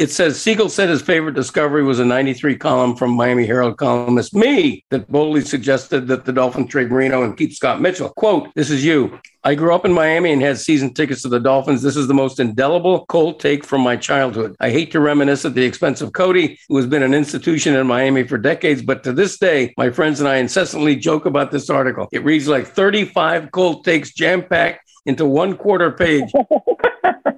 [0.00, 4.34] it says Segal said his favorite discovery was a 93 column from Miami Herald columnist
[4.34, 8.08] me that boldly suggested that the Dolphins trade Marino and keep Scott Mitchell.
[8.16, 9.20] Quote, this is you.
[9.44, 11.82] I grew up in Miami and had season tickets to the Dolphins.
[11.82, 14.56] This is the most indelible cold take from my childhood.
[14.58, 17.86] I hate to reminisce at the expense of Cote, who has been an institution in
[17.86, 21.68] Miami for decades, but to this day, my friends and I incessantly joke about this
[21.68, 22.08] article.
[22.10, 26.32] It reads like 35 cold takes jam packed into one quarter page.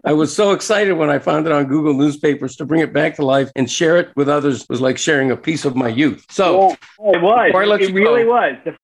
[0.05, 3.15] I was so excited when I found it on Google Newspapers to bring it back
[3.17, 6.27] to life and share it with others was like sharing a piece of my youth.
[6.31, 7.53] So, oh, It was.
[7.55, 8.31] I let it really go.
[8.31, 8.57] was.
[8.65, 8.77] The,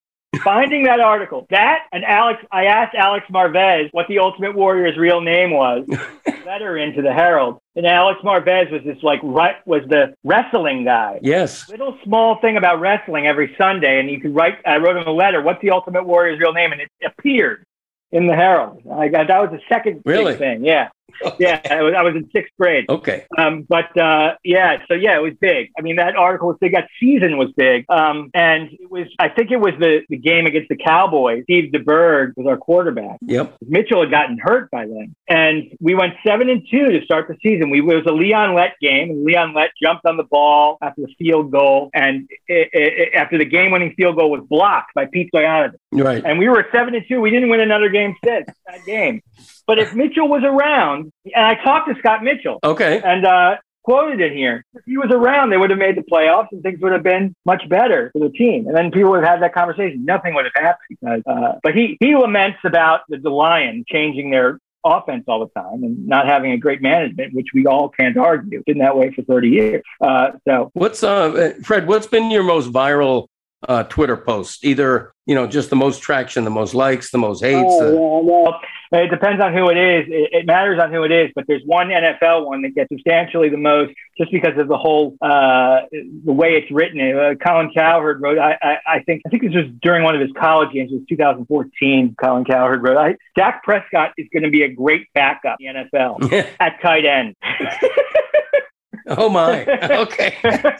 [0.43, 5.21] finding that article, that and Alex, I asked Alex Marvez what the Ultimate Warrior's real
[5.21, 5.85] name was.
[6.45, 11.19] letter into the Herald, and Alex Marvez was this like right was the wrestling guy.
[11.21, 11.67] yes.
[11.69, 14.57] Little small thing about wrestling every Sunday, and you could write.
[14.65, 15.41] I wrote him a letter.
[15.41, 16.71] What's the Ultimate Warrior's real name?
[16.71, 17.65] And it appeared
[18.11, 18.81] in the Herald.
[18.91, 20.35] I got that was the second big Really?
[20.37, 20.63] thing.
[20.65, 20.89] Yeah,
[21.39, 21.61] yeah.
[21.69, 22.85] I was, I was in sixth grade.
[22.89, 23.25] Okay.
[23.37, 25.69] Um, but uh, yeah, so yeah, it was big.
[25.77, 26.73] I mean, that article was big.
[26.73, 27.85] That season was big.
[27.89, 31.43] Um, and it was, I think it was the, the game against the Cowboys.
[31.43, 33.17] Steve DeBerg was our quarterback.
[33.21, 33.57] Yep.
[33.67, 35.15] Mitchell had gotten hurt by then.
[35.27, 37.69] And we went seven and two to start the season.
[37.69, 41.01] We, it was a Leon Lett game, and Leon Lett jumped on the ball after
[41.01, 41.89] the field goal.
[41.93, 45.73] And it, it, after the game winning field goal was blocked by Pete Stoyanovich.
[45.91, 46.23] Right.
[46.23, 47.21] And we were seven and two.
[47.21, 49.21] We didn't win another game since that game.
[49.69, 52.99] But if Mitchell was around, and I talked to Scott Mitchell, Okay.
[53.05, 54.65] and uh, quoted it here.
[54.73, 57.35] If he was around, they would have made the playoffs, and things would have been
[57.45, 58.65] much better for the team.
[58.67, 60.05] And then people would have had that conversation.
[60.05, 60.87] Nothing would have happened.
[60.89, 65.51] Because, uh, but he he laments about the, the Lions changing their offense all the
[65.61, 68.63] time and not having a great management, which we all can't argue.
[68.65, 69.83] Been that way for 30 years.
[70.01, 73.27] Uh, so What's uh Fred, what's been your most viral
[73.67, 74.63] uh Twitter post?
[74.65, 77.59] Either, you know, just the most traction, the most likes, the most hates.
[77.69, 77.97] Oh, the-
[78.31, 80.07] well, it depends on who it is.
[80.07, 83.49] It, it matters on who it is, but there's one NFL one that gets substantially
[83.49, 86.99] the most just because of the whole uh, the way it's written.
[86.99, 88.39] Uh, Colin Cowherd wrote.
[88.39, 90.91] I, I, I think I think this was during one of his college games.
[90.91, 92.15] It was 2014.
[92.19, 92.97] Colin Cowherd wrote.
[92.97, 97.05] I, Dak Prescott is going to be a great backup in the NFL at tight
[97.05, 97.35] end.
[99.07, 99.65] oh my.
[99.65, 100.35] Okay.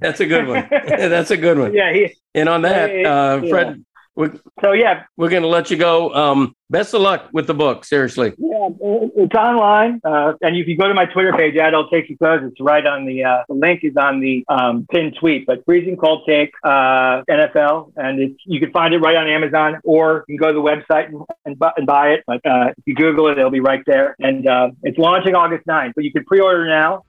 [0.00, 0.66] That's a good one.
[0.68, 1.74] That's a good one.
[1.74, 3.40] yeah, he, And on that, uh.
[3.48, 6.14] Fred, we're, So yeah, we're going to let you go.
[6.14, 7.84] Um, best of luck with the book.
[7.84, 8.34] Seriously.
[8.36, 8.68] Yeah,
[9.16, 12.44] it's online, uh, and if you go to my Twitter page, at Old Takes Exposed,
[12.44, 15.46] it's right on the uh, the link is on the um, pinned tweet.
[15.46, 19.80] But Freezing Cold Take uh, NFL, and it's you can find it right on Amazon,
[19.84, 22.24] or you can go to the website and, and, bu- and buy it.
[22.26, 24.14] But uh, if you Google it, it'll be right there.
[24.18, 27.04] And uh, it's launching August 9th, but you can pre-order now.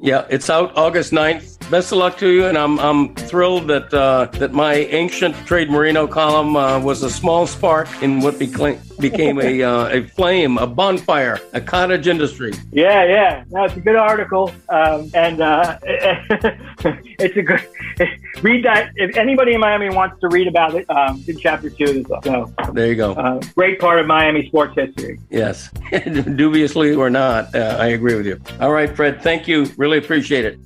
[0.00, 1.68] Yeah, it's out August 9th.
[1.72, 5.70] Best of luck to you, and I'm I'm thrilled that uh, that my ancient trade
[5.70, 10.58] Marino column uh, was a small spark in what became became a uh, a flame,
[10.58, 12.52] a bonfire, a cottage industry.
[12.72, 17.66] Yeah, yeah, no, it's a good article, um, and uh, it's a good
[18.42, 18.92] read that.
[18.96, 22.06] If anybody in Miami wants to read about it, um, in chapter two of this
[22.06, 22.24] book.
[22.24, 23.12] So, There you go.
[23.12, 25.18] uh, great part of Miami sports history.
[25.30, 28.40] Yes, dubiously or not, uh, I agree with you.
[28.60, 29.22] All right, Fred.
[29.22, 29.66] Thank you.
[29.76, 30.58] Really appreciate it.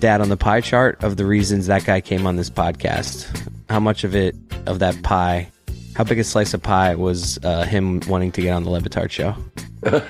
[0.00, 3.26] Dad, on the pie chart of the reasons that guy came on this podcast,
[3.68, 5.50] how much of it, of that pie,
[5.94, 8.80] how big a slice of pie was uh, him wanting to get on the Le
[8.80, 9.34] Batard show?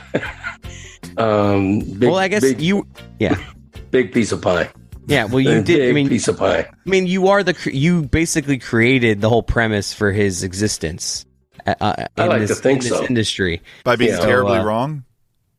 [1.18, 2.87] Um, big, well, I guess big, you,
[3.18, 3.40] yeah.
[3.90, 4.68] big piece of pie.
[5.07, 5.88] Yeah, well, you did.
[5.88, 6.59] I mean, piece of pie.
[6.68, 11.25] I mean, you are the you basically created the whole premise for his existence.
[11.66, 13.07] Uh, uh, I in like this, to think in this so.
[13.07, 13.62] industry.
[13.85, 14.18] By being Yeah.
[14.20, 15.05] terribly So, uh, wrong.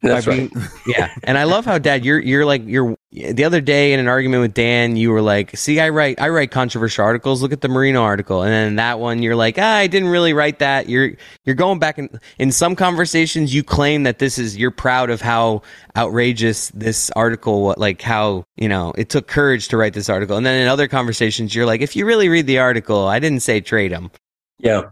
[0.04, 0.54] That's By right.
[0.54, 2.97] being- yeah, and I love how Dad, you're you're like you're
[3.34, 6.30] the other day in an argument with Dan, you were like, "See, I write I
[6.30, 7.42] write controversial articles.
[7.42, 10.34] Look at the Marino article." And then that one, you're like, ah, "I didn't really
[10.34, 11.12] write that." You're
[11.46, 15.22] you're going back and in some conversations, you claim that this is you're proud of
[15.22, 15.62] how
[15.96, 20.38] outrageous this article, like how you know it took courage to write this article.
[20.38, 23.42] And then in other conversations, you're like, "If you really read the article, I didn't
[23.42, 24.12] say trade him."
[24.60, 24.84] Yeah.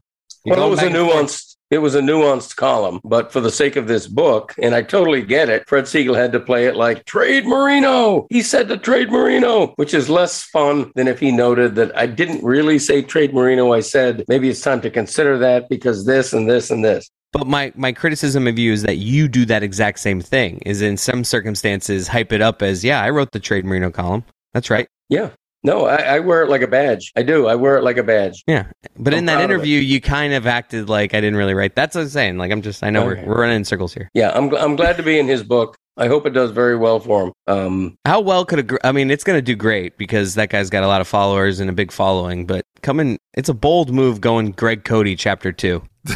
[0.44, 1.26] You're Well, it was a back and forth.
[1.30, 1.55] nuanced.
[1.72, 5.24] It was a nuanced column, but for the sake of this book, and I totally
[5.24, 8.28] get it, Fred Segal had to play it like trade Marino.
[8.30, 12.06] He said to trade Marino, which is less fun than if he noted that I
[12.06, 13.74] didn't really say trade Marino.
[13.74, 17.10] I said maybe it's time to consider that because this and this and this.
[17.34, 20.60] But my, my criticism of you is that you do that exact same thing.
[20.66, 24.24] Is in some circumstances hype it up as yeah, I wrote the trade Marino column.
[24.54, 24.88] That's right.
[25.10, 25.32] Yeah.
[25.66, 27.12] No, I, I wear it like a badge.
[27.16, 27.48] I do.
[27.48, 28.44] I wear it like a badge.
[28.48, 31.76] Yeah, but I'm in that interview, you kind of acted like I didn't really write.
[31.76, 32.38] That's what I'm saying.
[32.38, 33.22] Like I'm just I know Okay.
[33.24, 34.10] we're we're running in circles here.
[34.14, 35.76] Yeah, I'm, gl- I'm glad to be in his book.
[35.98, 37.34] I hope it does very well for him.
[37.48, 40.50] Um, How well could a gr- I mean it's going to do great because that
[40.50, 42.46] guy's got a lot of followers and a big following.
[42.46, 45.82] But coming, it's a bold move going Greg Cote chapter two.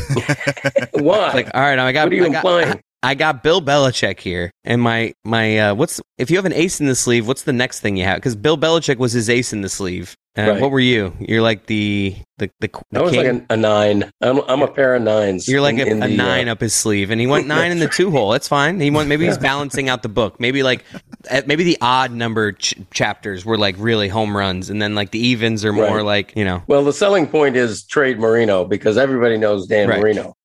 [0.94, 1.32] why?
[1.34, 2.82] Like all right, I got what are you I got, implying?
[3.02, 6.82] I got Bill Belichick here, and my my uh, what's if you have an ace
[6.82, 8.18] in the sleeve, what's the next thing you have?
[8.18, 10.16] Because Bill Belichick was his ace in the sleeve.
[10.38, 10.62] Uh, Right.
[10.62, 11.14] What were you?
[11.20, 13.24] You're like the the the, the I was king.
[13.40, 14.10] like a, a nine.
[14.22, 15.48] I'm, I'm a pair of nines.
[15.48, 17.48] You're like in- a, in a the, uh, nine up his sleeve, and he went
[17.58, 18.32] nine in the two hole.
[18.32, 18.80] That's fine.
[18.82, 19.08] He went.
[19.10, 20.40] Maybe he's balancing out the book.
[20.40, 20.84] Maybe like,
[21.32, 25.12] uh, maybe the odd number ch- chapters were like really home runs, and then like
[25.12, 26.06] the evens are more Right.
[26.06, 26.64] like you know.
[26.68, 30.00] Well, the selling point is trade Marino because everybody knows Dan Right.
[30.02, 30.36] Marino.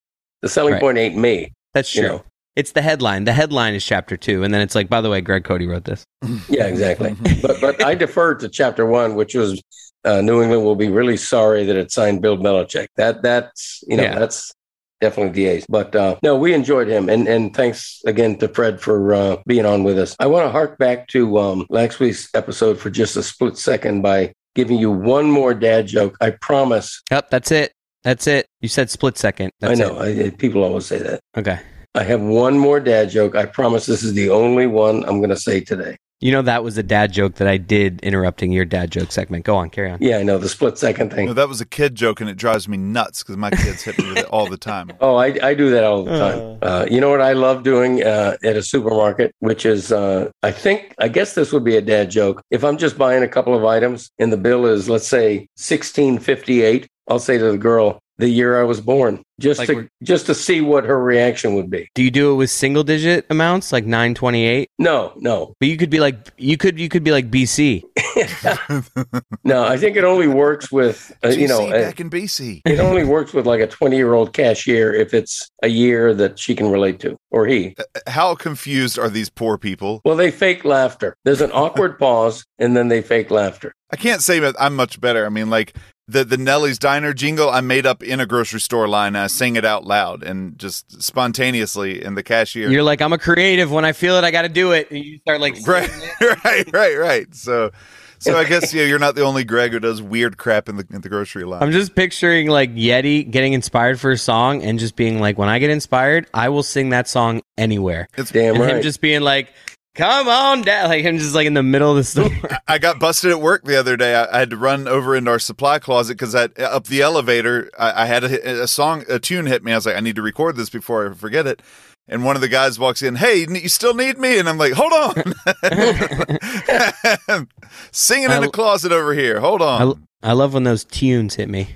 [0.43, 1.53] The selling point ain't me.
[1.73, 2.11] That's You true.
[2.11, 2.25] know.
[2.57, 3.25] It's the headline.
[3.25, 5.85] The headline is chapter two, and then it's like, by the way, Greg Cote wrote
[5.85, 6.05] this.
[6.49, 7.17] Yeah, exactly.
[7.43, 9.61] but but I deferred to chapter one, which was
[10.05, 12.87] uh, New England will be really sorry that it signed Bill Belichick.
[12.97, 14.19] That that's you know Yeah.
[14.19, 14.53] that's
[15.01, 15.67] definitely the ace.
[15.69, 19.67] But uh, no, we enjoyed him, and and thanks again to Fred for uh, being
[19.67, 20.15] on with us.
[20.21, 24.03] I want to hark back to um, last week's episode for just a split second
[24.03, 26.17] by giving you one more dad joke.
[26.21, 27.03] I promise.
[27.11, 27.73] Yep, that's it.
[28.05, 28.47] That's it.
[28.61, 29.51] You said split second.
[29.61, 31.21] That's I know I, people always say that.
[31.37, 31.59] Okay.
[31.97, 33.37] I have one more dad joke.
[33.37, 35.97] I promise this is the only one I'm going to say today.
[36.21, 39.45] You know that was a dad joke that I did interrupting your dad joke segment.
[39.45, 39.99] Go on, carry on.
[40.01, 41.27] Yeah, I know the split second thing.
[41.27, 43.99] No, that was a kid joke, and it drives me nuts because my kids hit
[43.99, 44.91] me with it all the time.
[45.01, 46.59] Oh, I, I do that all the time.
[46.63, 50.51] Uh, you know what I love doing uh, at a supermarket, which is, uh, I
[50.51, 52.41] think, I guess this would be a dad joke.
[52.51, 56.19] If I'm just buying a couple of items and the bill is, let's say, sixteen
[56.19, 59.89] fifty eight, I'll say to the girl, "The year I was born," just Like to
[60.03, 61.89] just to see what her reaction would be.
[61.95, 64.69] Do you do it with single digit amounts like nine twenty eight?
[64.79, 67.83] No, no, But you could be like you could you could be like BC.
[69.45, 69.65] no.
[69.65, 72.61] I think it only works with, uh, you know, GC uh, back in BC.
[72.65, 76.39] it only works with like a twenty year old cashier if it's a year that
[76.39, 77.75] she can relate to or he.
[78.07, 80.01] How confused are these poor people?
[80.05, 81.17] Well, they fake laughter.
[81.25, 83.75] There's an awkward pause, and then they fake laughter.
[83.91, 85.25] I can't say that I'm much better.
[85.27, 88.87] I mean, like the the Nellie's Diner jingle, I made up in a grocery store
[88.87, 89.17] line.
[89.17, 92.71] I sang it out loud and just spontaneously, and the cashier.
[92.71, 93.71] You're like I'm a creative.
[93.71, 94.91] When I feel it, I got to do it.
[94.91, 95.91] And you start like right,
[96.45, 97.35] right, right, right.
[97.35, 97.71] So,
[98.19, 100.87] So I guess yeah, you're not the only Greg who does weird crap in the
[100.91, 101.63] in the grocery line.
[101.63, 105.49] I'm just picturing like Yeti getting inspired for a song and just being like, when
[105.49, 108.09] I get inspired, I will sing that song anywhere.
[108.17, 108.77] It's damn and right.
[108.77, 109.53] him just being like,
[109.95, 110.89] come on, dad.
[110.89, 112.31] Like him just like in the middle of the store.
[112.69, 114.15] I got busted at work the other day.
[114.15, 118.03] I, I had to run over into our supply closet because up the elevator, I,
[118.03, 119.73] I had a, a song, a tune hit me.
[119.73, 121.63] I was like, I need to record this before I forget it.
[122.07, 124.39] And one of the guys walks in, hey, you still need me?
[124.39, 125.15] And I'm like, hold on.
[127.93, 129.41] Singing in I- the closet over here.
[129.41, 130.05] Hold on.
[130.23, 131.69] I, I love when those tunes hit me.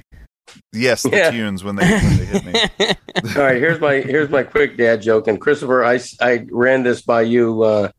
[0.72, 1.30] yes, the Yeah.
[1.30, 2.54] tunes when they, when they hit me.
[3.36, 5.28] All right, here's my here's my quick dad joke.
[5.28, 7.90] And Christopher, I, I ran this by you uh,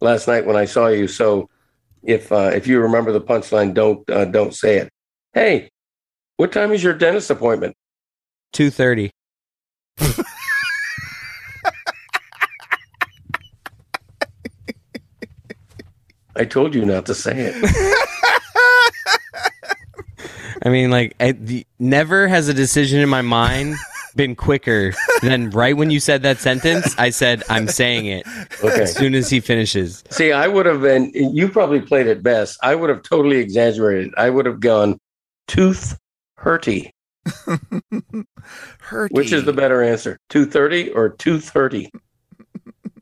[0.00, 1.08] last night when I saw you.
[1.08, 1.48] So
[2.02, 4.90] if uh, if you remember the punchline, don't uh, don't say it.
[5.32, 5.70] Hey,
[6.36, 7.76] what time is your dentist appointment?
[8.52, 9.10] Two thirty.
[16.38, 18.02] I told you not to say it.
[20.62, 23.76] I mean, like, I, the, never has a decision in my mind
[24.16, 24.92] been quicker
[25.22, 26.94] than right when you said that sentence.
[26.98, 28.26] I said, I'm saying it
[28.64, 28.82] Okay.
[28.82, 30.02] as soon as he finishes.
[30.10, 31.10] See, I would have been.
[31.14, 32.58] You probably played it best.
[32.62, 34.12] I would have totally exaggerated.
[34.16, 34.98] I would have gone
[35.46, 35.98] tooth
[36.38, 36.90] hurty.
[38.80, 39.10] Hurty.
[39.10, 41.90] Which is the better answer, two thirty or two thirty?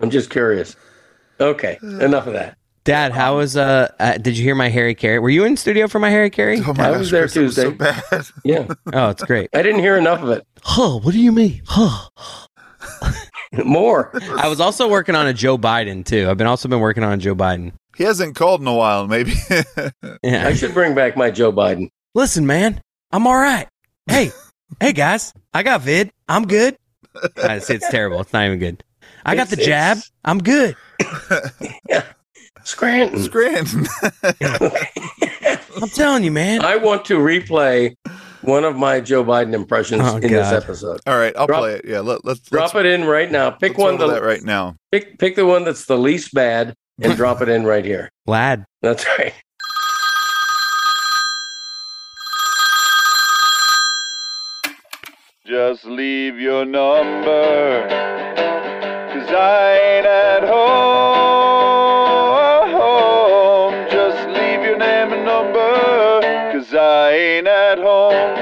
[0.01, 0.77] I'm just curious.
[1.41, 2.57] Okay, enough of that.
[2.85, 4.19] Dad, how was uh, uh?
[4.19, 5.19] Did you hear my Harry Caray?
[5.19, 6.61] Were you in studio for my Harry Caray?
[6.61, 7.77] Oh my I gosh, was there Chris, it was so Tuesday.
[8.11, 8.27] bad.
[8.45, 9.49] Yeah, Oh, it's great.
[9.55, 10.47] I didn't hear enough of it.
[10.63, 10.99] Huh?
[10.99, 11.63] What do you mean?
[11.67, 12.09] Huh?
[13.65, 14.11] More.
[14.37, 16.29] I was also working on a Joe Biden too.
[16.29, 17.73] I've been also been working on a Joe Biden.
[17.97, 19.33] He hasn't called in a while, maybe.
[20.23, 20.47] Yeah.
[20.47, 21.89] I should bring back my Joe Biden.
[22.15, 22.81] Listen, man,
[23.13, 23.67] I'm all right.
[24.07, 24.31] Hey,
[24.81, 26.11] hey guys, I got vid.
[26.29, 26.77] I'm good.
[27.43, 28.21] I see, it's terrible.
[28.21, 28.85] It's not even good.
[29.25, 29.99] I got the jab.
[29.99, 30.77] it's- I'm good.
[32.65, 33.23] Scranton.
[33.23, 33.87] Scranton.
[34.23, 36.65] I'm telling you, man.
[36.65, 37.95] I want to replay
[38.43, 41.01] one of my Joe Biden impressions Oh, in this episode.
[41.07, 41.85] All right, I'll Drop- play it.
[41.85, 43.51] Yeah, let, let's Drop let's, it in right now.
[43.51, 44.77] Pick let's one roll that that right now.
[44.93, 48.09] pick pick the one that's the least bad and drop it in right here.
[48.27, 48.65] Lad.
[48.83, 49.35] That's right.
[55.47, 60.94] Just leave your number, cause I ain't at home.
[67.75, 68.37] At home.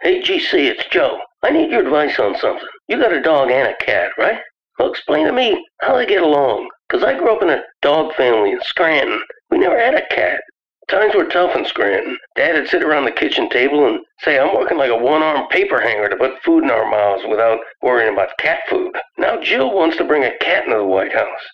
[0.00, 1.20] Hey, GC, it's Joe.
[1.42, 2.66] I need your advice on something.
[2.88, 4.38] You got a dog and a cat, right?
[4.78, 6.70] Well, explain to me how they get along.
[6.88, 9.22] 'Cause I grew up in a dog family in Scranton.
[9.50, 10.40] We never had a cat.
[10.88, 12.18] Times were tough in Scranton.
[12.36, 15.80] Dad would sit around the kitchen table and say, I'm working like a one-armed paper
[15.80, 18.98] hanger to put food in our mouths without worrying about cat food.
[19.18, 21.48] Now Jill wants to bring a cat into the White House.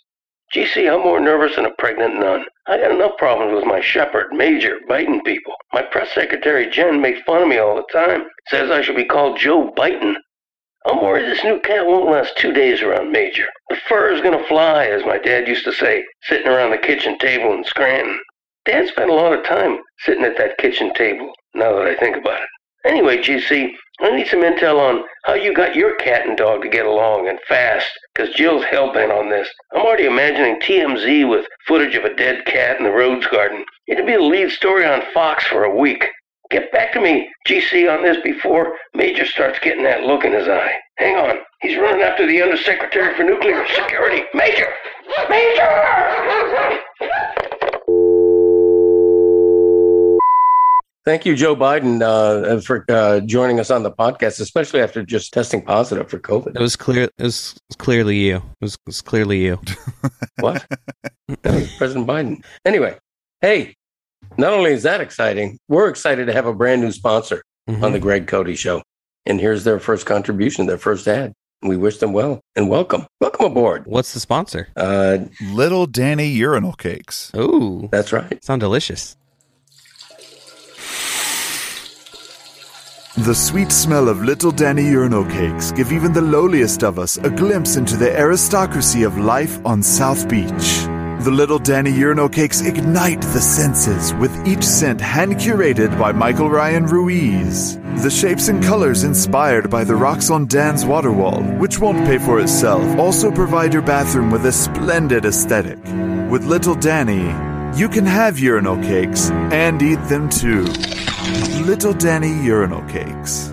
[0.55, 2.46] GC, I'm more nervous than a pregnant nun.
[2.66, 5.55] I got enough problems with my shepherd, Major, biting people.
[5.74, 8.24] My press secretary, Jen, makes fun of me all the time.
[8.49, 10.16] Says I should be called Joe Biting.
[10.86, 13.46] I'm worried this new cat won't last two days around Major.
[13.68, 17.18] The fur is gonna fly, as my dad used to say, sitting around the kitchen
[17.18, 18.18] table in Scranton.
[18.64, 22.16] Dad spent a lot of time sitting at that kitchen table, now that I think
[22.16, 22.49] about it.
[22.86, 26.68] Anyway, GC, I need some intel on how you got your cat and dog to
[26.68, 29.49] get along and fast, because Jill's hell-bent on this.
[29.74, 33.64] I'm already imagining TMZ with footage of a dead cat in the Rose Garden.
[33.88, 36.05] It'd be the lead story on Fox for a week.
[36.51, 40.49] Get back to me, GC, on this before Major starts getting that look in his
[40.49, 40.76] eye.
[40.96, 41.38] Hang on.
[41.61, 44.22] He's running after the Undersecretary for Nuclear Security.
[44.32, 44.68] Major!
[45.28, 46.78] Major!
[51.09, 55.32] Thank you, Joe Biden, uh, for uh, joining us on the podcast, especially after just
[55.32, 56.48] testing positive for COVID.
[56.48, 56.61] It COVID.
[56.61, 57.04] was clear.
[57.04, 58.36] It was clearly you.
[58.36, 59.59] It was, it was clearly you.
[60.40, 60.66] What?
[61.40, 62.44] That was President Biden.
[62.66, 62.98] Anyway,
[63.40, 63.74] hey,
[64.36, 67.82] not only is that exciting, we're excited to have a brand new sponsor Mhm.
[67.82, 68.82] on the Greg Cote Show.
[69.24, 71.32] And here's their first contribution, their first ad.
[71.62, 73.06] We wish them well and welcome.
[73.18, 73.84] Welcome aboard.
[73.86, 74.68] What's the sponsor?
[74.76, 77.32] Uh, Little Danny urinal cakes.
[77.34, 78.44] Ooh, that's right.
[78.44, 79.16] sound delicious.
[83.19, 87.29] The sweet smell of Little Danny urinal cakes give even the lowliest of us a
[87.29, 90.87] glimpse into the aristocracy of life on South Beach.
[91.25, 96.49] The Little Danny urinal cakes ignite the senses, with each scent hand curated by Michael
[96.49, 97.77] Ryan Ruiz.
[98.03, 102.19] The shapes and colors inspired by the rocks on Dan's water wall, which won't pay
[102.19, 105.83] for itself, also provide your bathroom with a splendid aesthetic.
[106.31, 107.27] With Little Danny,
[107.79, 110.64] you can have urinal cakes and eat them too.
[111.59, 113.52] Little Danny urinal cakes.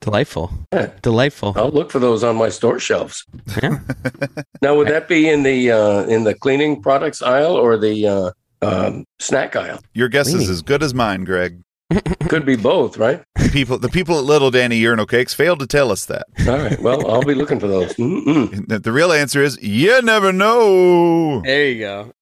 [0.00, 0.50] Delightful.
[0.72, 0.90] Yeah.
[1.02, 1.52] Delightful.
[1.56, 3.24] I'll look for those on my store shelves.
[3.62, 3.78] Yeah.
[4.62, 8.30] Now, would that be in the uh, in the cleaning products aisle or the uh,
[8.60, 9.80] um, snack aisle?
[9.94, 11.62] Your guess is as good as mine, Greg.
[12.28, 13.22] Could be both, right?
[13.36, 16.26] The people, the people at Little Danny Urinal Cakes failed to tell us that.
[16.46, 16.78] All right.
[16.80, 17.94] Well, I'll be looking for those.
[17.94, 18.82] Mm-mm.
[18.82, 21.40] The real answer is you never know.
[21.40, 22.12] There you go.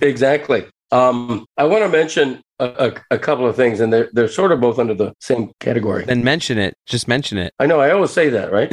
[0.00, 0.66] Exactly.
[0.92, 4.52] Um, I want to mention a, a, a couple of things, and they're they're sort
[4.52, 6.04] of both under the same category.
[6.04, 6.74] Then mention it.
[6.86, 7.52] Just mention it.
[7.58, 7.80] I know.
[7.80, 8.72] I always say that, right?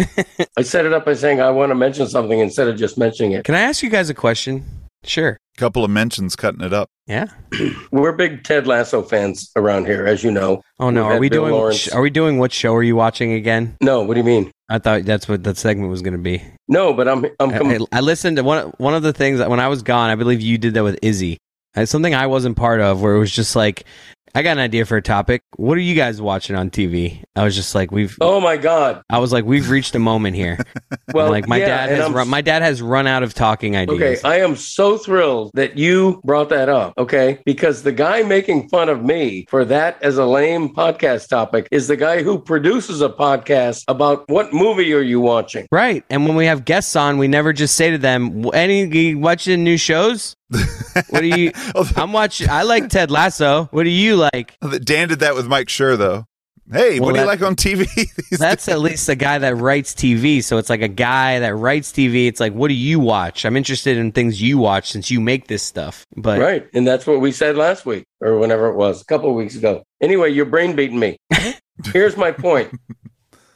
[0.57, 3.31] I set it up by saying I want to mention something instead of just mentioning
[3.31, 3.45] it.
[3.45, 4.65] Can I ask you guys a question?
[5.05, 5.37] Sure.
[5.57, 6.89] Couple of mentions cutting it up.
[7.05, 7.27] Yeah.
[7.91, 10.61] We're big Ted Lasso fans around here, as you know.
[10.79, 11.53] Oh no, We've are we Bill doing?
[11.53, 11.87] Lawrence.
[11.89, 12.39] Are we doing?
[12.39, 13.75] What show are you watching again?
[13.81, 14.51] No, what do you mean?
[14.69, 16.41] I thought that's what that segment was going to be.
[16.67, 19.49] No, but I'm I'm com- I, I listened to one one of the things that
[19.49, 20.09] when I was gone.
[20.09, 21.37] I believe you did that with Izzy.
[21.75, 23.85] It's something I wasn't part of, where it was just like,
[24.35, 25.43] I got an idea for a topic.
[25.57, 27.23] What are you guys watching on TV?
[27.35, 28.17] I was just like, we've.
[28.19, 29.03] Oh my God!
[29.11, 30.57] I was like, we've reached a moment here.
[31.13, 33.75] Well, like my yeah, dad has I'm- run, my dad has run out of talking
[33.75, 34.01] ideas.
[34.23, 34.27] Okay.
[34.27, 36.93] I am so thrilled that you brought that up.
[36.97, 41.67] Okay, because the guy making fun of me for that as a lame podcast topic
[41.69, 45.67] is the guy who produces a podcast about what movie are you watching?
[45.71, 46.03] Right.
[46.09, 49.63] And when we have guests on, we never just say to them, "Any you watching
[49.63, 50.35] new shows?
[51.09, 51.51] What do you?
[51.95, 52.49] I'm watching.
[52.49, 53.65] I like Ted Lasso.
[53.71, 54.57] What do you like?
[54.83, 56.25] Dan did that with Mike Schur, though.
[56.71, 57.93] Hey, Well, what do you like on TV?
[58.29, 60.41] these That's at least a guy that writes TV.
[60.41, 62.27] So it's like a guy that writes TV.
[62.27, 63.45] It's like, what do you watch?
[63.45, 66.05] I'm interested in things you watch since you make this stuff.
[66.15, 69.29] But Right, and that's what we said last week or whenever it was, a couple
[69.29, 69.83] of weeks ago.
[70.01, 71.17] Anyway, your brain beating me.
[71.91, 72.71] Here's my point.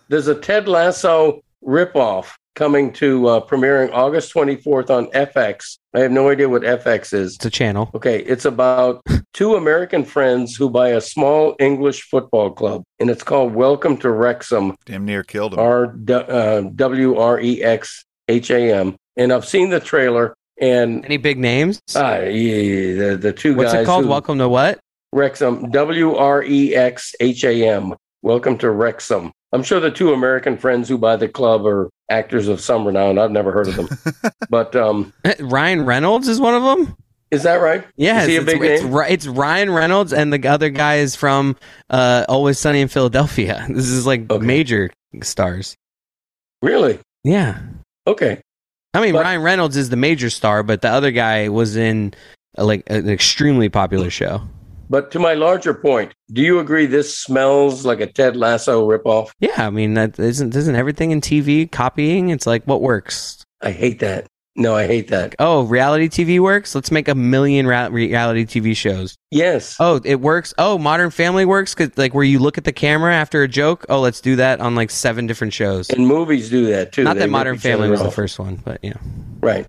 [0.10, 5.78] There's a Ted Lasso ripoff coming to uh, premiering August 24th on FX.
[5.94, 7.36] I have no idea what FX is.
[7.36, 7.92] it's a channel.
[7.94, 9.04] Okay, it's about
[9.34, 14.10] two American friends who buy a small English football club, and it's called Welcome to
[14.10, 15.60] Wrexham, Damn near killed him.
[15.60, 18.96] R uh, W R E X H A M.
[19.18, 21.80] And I've seen the trailer, and Any big names?
[21.96, 23.84] ah, yeah, the the two What's guys.
[23.84, 24.06] it called?
[24.06, 24.80] who- Welcome to what?
[25.14, 27.94] Wrexham, W R E X H A M.
[28.24, 29.32] Welcome to Wrexham.
[29.54, 33.18] I'm sure the two American friends who buy the club are actors of some renown.
[33.18, 33.90] I've never heard of them,
[34.50, 36.96] but um, Ryan Reynolds is one of them.
[37.32, 37.86] is that right?
[37.96, 38.94] Yeah, Is he a it's, big it's, name?
[38.96, 41.56] Ri- it's Ryan Reynolds, and the other guy is from
[41.90, 43.66] uh, Always Sunny in Philadelphia.
[43.70, 44.46] This is like Okay.
[44.46, 44.90] major
[45.22, 45.76] stars.
[46.62, 47.00] Really?
[47.24, 47.60] Yeah,
[48.08, 48.40] Okay.
[48.94, 52.14] I mean But- Ryan Reynolds is the major star, but the other guy was in
[52.58, 54.42] uh, like an extremely popular show.
[54.90, 59.30] But to my larger point, do you agree this smells like a Ted Lasso ripoff?
[59.40, 62.30] Yeah, I mean that isn't isn't everything in TV copying?
[62.30, 63.44] It's like what works.
[63.62, 64.28] I hate that.
[64.60, 65.36] No, I hate that.
[65.38, 66.74] Oh, reality TV works.
[66.74, 69.16] Let's make a million ra- reality TV shows.
[69.30, 69.76] Yes.
[69.80, 70.52] Oh, it works.
[70.58, 71.76] Oh, Modern Family works.
[71.76, 73.86] 'Cause, like where you look at the camera after a joke.
[73.88, 75.90] Oh, let's do that on like seven different shows.
[75.92, 77.04] And movies do that too.
[77.04, 78.94] Not They that Modern Family was the first one, but yeah.
[79.42, 79.68] Right.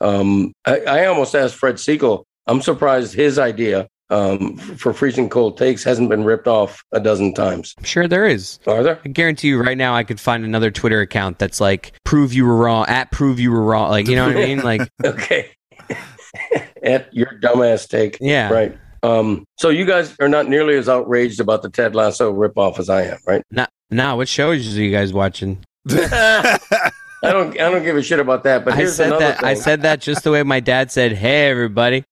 [0.00, 2.22] Um, I, I almost asked Fred Segal.
[2.46, 7.34] I'm surprised his idea um, for freezing cold takes hasn't been ripped off a dozen
[7.34, 7.74] times.
[7.82, 8.58] Sure there is.
[8.66, 9.00] Are there?
[9.04, 12.44] I guarantee you right now I could find another Twitter account that's like prove you
[12.46, 13.90] were wrong at prove you were wrong.
[13.90, 14.60] Like you know what I mean?
[14.60, 15.50] Like Okay.
[16.82, 18.18] At your dumbass take.
[18.20, 18.50] yeah.
[18.52, 18.78] Right.
[19.02, 22.88] Um, so you guys are not nearly as outraged about the Ted Lasso ripoff as
[22.88, 23.42] I am, right?
[23.50, 25.64] Now, now what shows are you guys watching?
[25.90, 27.52] I don't.
[27.60, 28.64] I don't give a shit about that.
[28.64, 29.44] But I said another that.
[29.44, 32.04] I said that just the way my dad said, "Hey, everybody."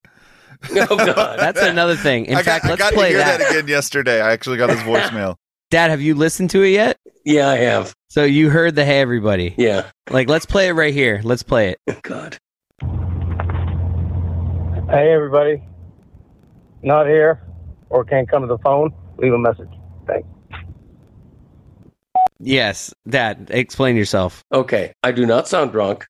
[0.90, 1.38] oh God.
[1.38, 2.26] That's another thing.
[2.26, 3.38] In I fact, got, let's got to play hear that.
[3.38, 3.50] that.
[3.50, 4.20] again yesterday.
[4.20, 5.36] I actually got his voicemail.
[5.70, 6.98] Dad, have you listened to it yet?
[7.24, 7.92] yeah, I have.
[8.08, 9.86] So you heard the "Hey, everybody." Yeah.
[10.10, 11.20] Like, let's play it right here.
[11.24, 11.78] Let's play it.
[11.88, 12.38] Oh, God.
[14.88, 15.62] Hey, everybody.
[16.82, 17.42] Not here
[17.90, 19.68] or can't come to the phone, leave a message.
[20.06, 20.28] Thanks.
[22.38, 24.44] Yes, Dad, explain yourself.
[24.52, 24.92] Okay.
[25.02, 26.06] I do not sound drunk.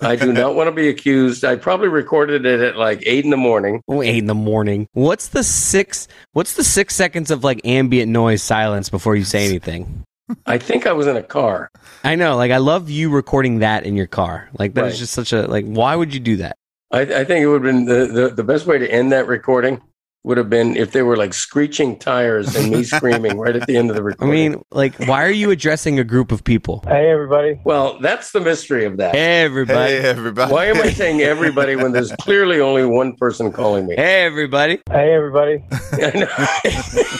[0.00, 1.44] I do not want to be accused.
[1.44, 3.80] I probably recorded it at like eight in the morning.
[3.88, 4.88] Oh, eight in the morning.
[4.92, 6.08] What's the six?
[6.32, 10.04] What's the six seconds of like ambient noise silence before you say anything?
[10.46, 11.68] I think I was in a car.
[12.02, 12.36] I know.
[12.36, 14.48] Like, I love you recording that in your car.
[14.58, 14.98] Like, that is Right.
[14.98, 15.66] just such a like.
[15.66, 16.56] Why would you do that?
[16.90, 19.26] I, I think it would have been the, the, the best way to end that
[19.26, 19.80] recording
[20.24, 23.76] would have been if there were like screeching tires and me screaming right at the
[23.76, 24.30] end of the recording.
[24.30, 26.82] I mean, like, why are you addressing a group of people?
[26.86, 27.60] Hey, everybody.
[27.64, 29.14] well, that's the mystery of that.
[29.14, 29.92] Hey, everybody.
[29.92, 30.52] Hey, everybody.
[30.52, 33.96] Why am I saying everybody when there's clearly only one person calling me?
[33.96, 34.80] Hey, everybody.
[34.90, 35.62] Hey, everybody.
[35.72, 37.14] I.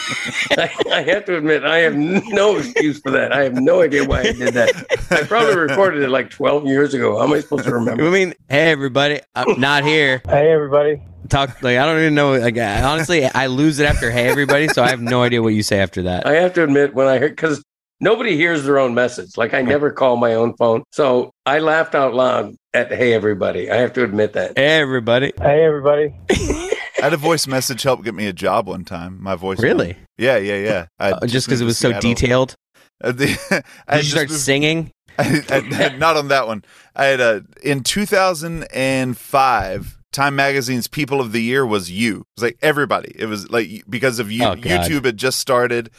[0.57, 3.33] I, I have to admit, I have no excuse for that.
[3.33, 4.73] I have no idea why I did that.
[5.11, 7.19] I probably recorded it like 12 years ago.
[7.19, 8.03] How am I supposed to remember?
[8.03, 8.19] I remember?
[8.19, 9.21] mean, hey, everybody.
[9.35, 10.23] I'm not here.
[10.29, 11.03] Hey, everybody.
[11.29, 12.37] Talk like I don't even know.
[12.39, 14.69] Like, I- honestly, I lose it after hey, everybody.
[14.69, 16.27] So I have no idea what you say after that.
[16.27, 17.63] I have to admit, when I heard, because
[18.01, 19.37] nobody hears their own message.
[19.39, 20.83] Like I never call my own phone.
[20.93, 24.59] So I laughed out loud at "Hey everybody." I have to admit that.
[24.59, 25.33] Everybody.
[25.41, 26.15] Hey, everybody.
[26.31, 26.71] I
[27.09, 29.23] had a voice message help get me a job one time.
[29.23, 29.61] My voice.
[29.61, 29.97] Really?
[30.19, 30.87] Yeah, yeah, yeah.
[30.99, 32.11] I Uh, just because it to was so Seattle.
[32.15, 32.55] detailed.
[33.03, 34.91] Uh, the- I Did you start moved- singing?
[35.19, 35.57] I, I,
[35.87, 36.65] I- not on that one.
[36.97, 39.99] I had a in 2005.
[40.15, 42.21] Time Magazine's People of the Year was you.
[42.21, 43.13] It was like everybody.
[43.19, 44.45] It was like because of you.
[44.45, 45.91] Oh, YouTube had just started,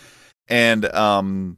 [0.48, 1.58] and um,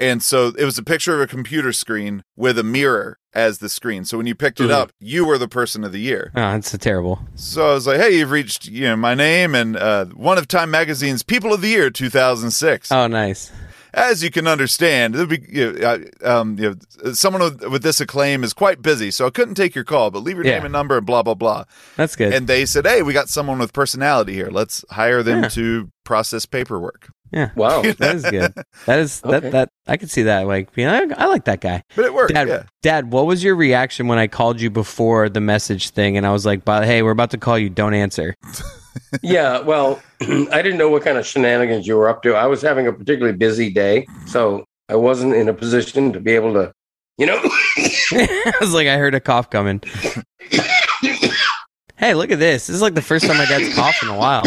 [0.00, 3.68] and so it was a picture of a computer screen with a mirror as the
[3.68, 4.04] screen.
[4.04, 6.32] So when you picked it up, you were the person of the year.
[6.34, 7.20] Oh, that's a terrible.
[7.34, 10.48] So I was like, "Hey, you've reached you know my name and uh, one of
[10.48, 13.52] Time Magazine's People of the Year 2006." Oh, nice.
[13.98, 18.00] As you can understand, be, you know, uh, um, you know, someone with, with this
[18.00, 20.10] acclaim is quite busy, so I couldn't take your call.
[20.10, 20.54] But leave your Yeah.
[20.58, 21.64] name and number and blah blah blah.
[21.96, 22.32] That's good.
[22.32, 24.48] And they said, "Hey, we got someone with personality here.
[24.50, 25.48] Let's hire them Yeah.
[25.50, 27.50] to process paperwork." yeah.
[27.56, 27.82] Wow.
[27.82, 28.54] That is good.
[28.86, 29.40] That is Okay.
[29.40, 30.46] that that I could see that.
[30.46, 31.82] Like, you know, I, I like that guy.
[31.94, 32.32] But it worked.
[32.32, 32.62] Dad, yeah.
[32.82, 36.16] Dad, what was your reaction when I called you before the message thing?
[36.16, 37.68] And I was like, "But hey, we're about to call you.
[37.68, 38.34] Don't answer."
[39.22, 42.34] yeah, well, I didn't know what kind of shenanigans you were up to.
[42.34, 46.32] I was having a particularly busy day, so I wasn't in a position to be
[46.32, 46.72] able to,
[47.16, 47.40] you know.
[47.46, 49.82] I was like, I heard a cough coming.
[51.96, 52.66] hey, look at this.
[52.66, 54.44] This is like the first time my dad's coughed in a while.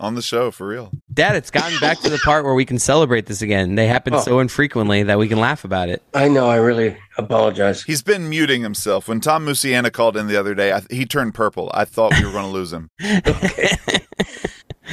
[0.00, 0.90] On the show for real.
[1.12, 3.74] Dad, it's gotten back to the part where we can celebrate this again.
[3.74, 4.20] They happen Oh.
[4.20, 6.02] so infrequently that we can laugh about it.
[6.14, 6.48] I know.
[6.48, 7.82] I really apologize.
[7.82, 9.08] He's been muting himself.
[9.08, 11.70] When Tom Musiana called in the other day, I, he turned purple.
[11.74, 12.88] I thought we were going to lose him.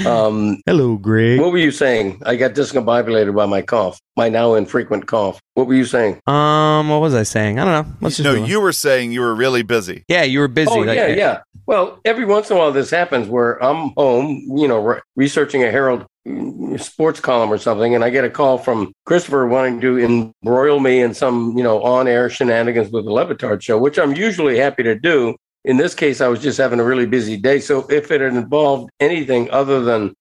[0.06, 1.40] Um, Hello, Greg.
[1.40, 2.22] what were you saying?
[2.24, 5.42] I got discombobulated by my cough, my now infrequent cough.
[5.56, 6.20] What were you saying?
[6.28, 7.58] Um, what was I saying?
[7.58, 7.96] I don't know.
[8.02, 10.04] Let's just no, you were saying you were really busy.
[10.08, 10.70] Yeah, you were busy.
[10.72, 11.40] Oh like- yeah, yeah.
[11.68, 15.66] Well, every once in a while this happens where I'm home, you know, re- researching
[15.66, 19.82] a Herald mm, sports column or something, and I get a call from Christopher wanting
[19.82, 24.00] to embroil me in some, you know, on-air shenanigans with the Le Batard show, which
[24.00, 25.36] I'm usually happy to do.
[25.66, 28.34] In this case, I was just having a really busy day, so if it had
[28.34, 30.14] involved anything other than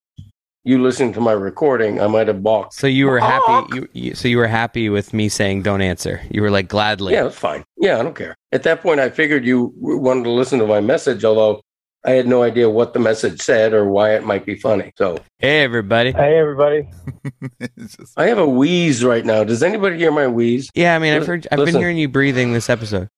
[0.66, 2.74] you listening to my recording, I might have balked.
[2.74, 3.76] So you were happy.
[3.76, 6.20] You, you, so you were happy with me saying don't answer.
[6.28, 7.12] You were like gladly.
[7.12, 7.64] Yeah, it's fine.
[7.76, 8.34] Yeah, I don't care.
[8.50, 11.60] At that point, I figured you wanted to listen to my message, although
[12.04, 14.90] I had no idea what the message said or why it might be funny.
[14.96, 16.10] So Hey, everybody.
[16.10, 16.88] Hey, everybody.
[17.78, 19.44] Just- I have a wheeze right now.
[19.44, 20.68] Does anybody hear my wheeze?
[20.74, 21.46] Yeah, I mean, I've heard.
[21.52, 23.08] I've been hearing you breathing this episode.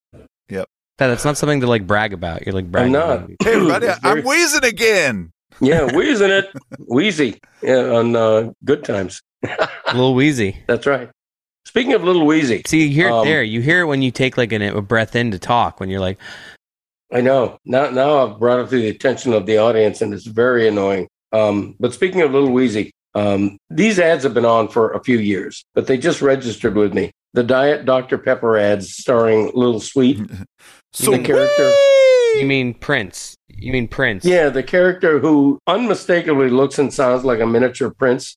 [0.49, 0.67] Yep.
[0.99, 2.45] That, that's not something to like brag about.
[2.45, 2.91] You're like bragging.
[2.91, 3.17] not.
[3.17, 3.37] about it.
[3.43, 5.31] hey, everybody, It's I'm wheezing again.
[5.61, 6.49] Yeah, wheezing it.
[6.87, 9.21] Wheezy yeah, on uh, good times.
[9.43, 10.57] A little wheezy.
[10.67, 11.09] That's right.
[11.65, 13.43] Speaking of little wheezy, See, you hear it Um, there.
[13.43, 15.79] You hear it when you take like an, a breath in to talk.
[15.79, 16.17] When you're like,
[17.11, 17.57] I know.
[17.65, 21.07] Now, now I've brought it to the attention of the audience, and it's very annoying.
[21.31, 25.17] Um, but speaking of Little Wheezy, um, these ads have been on for a few
[25.19, 27.11] years, but they just registered with me.
[27.33, 28.17] The Diet Dr.
[28.17, 30.19] Pepper ads starring Little Sweet,
[30.93, 31.71] So the character.
[32.39, 33.35] you mean Prince?
[33.61, 34.25] You mean Prince?
[34.25, 38.35] Yeah, the character who unmistakably looks and sounds like a miniature prince.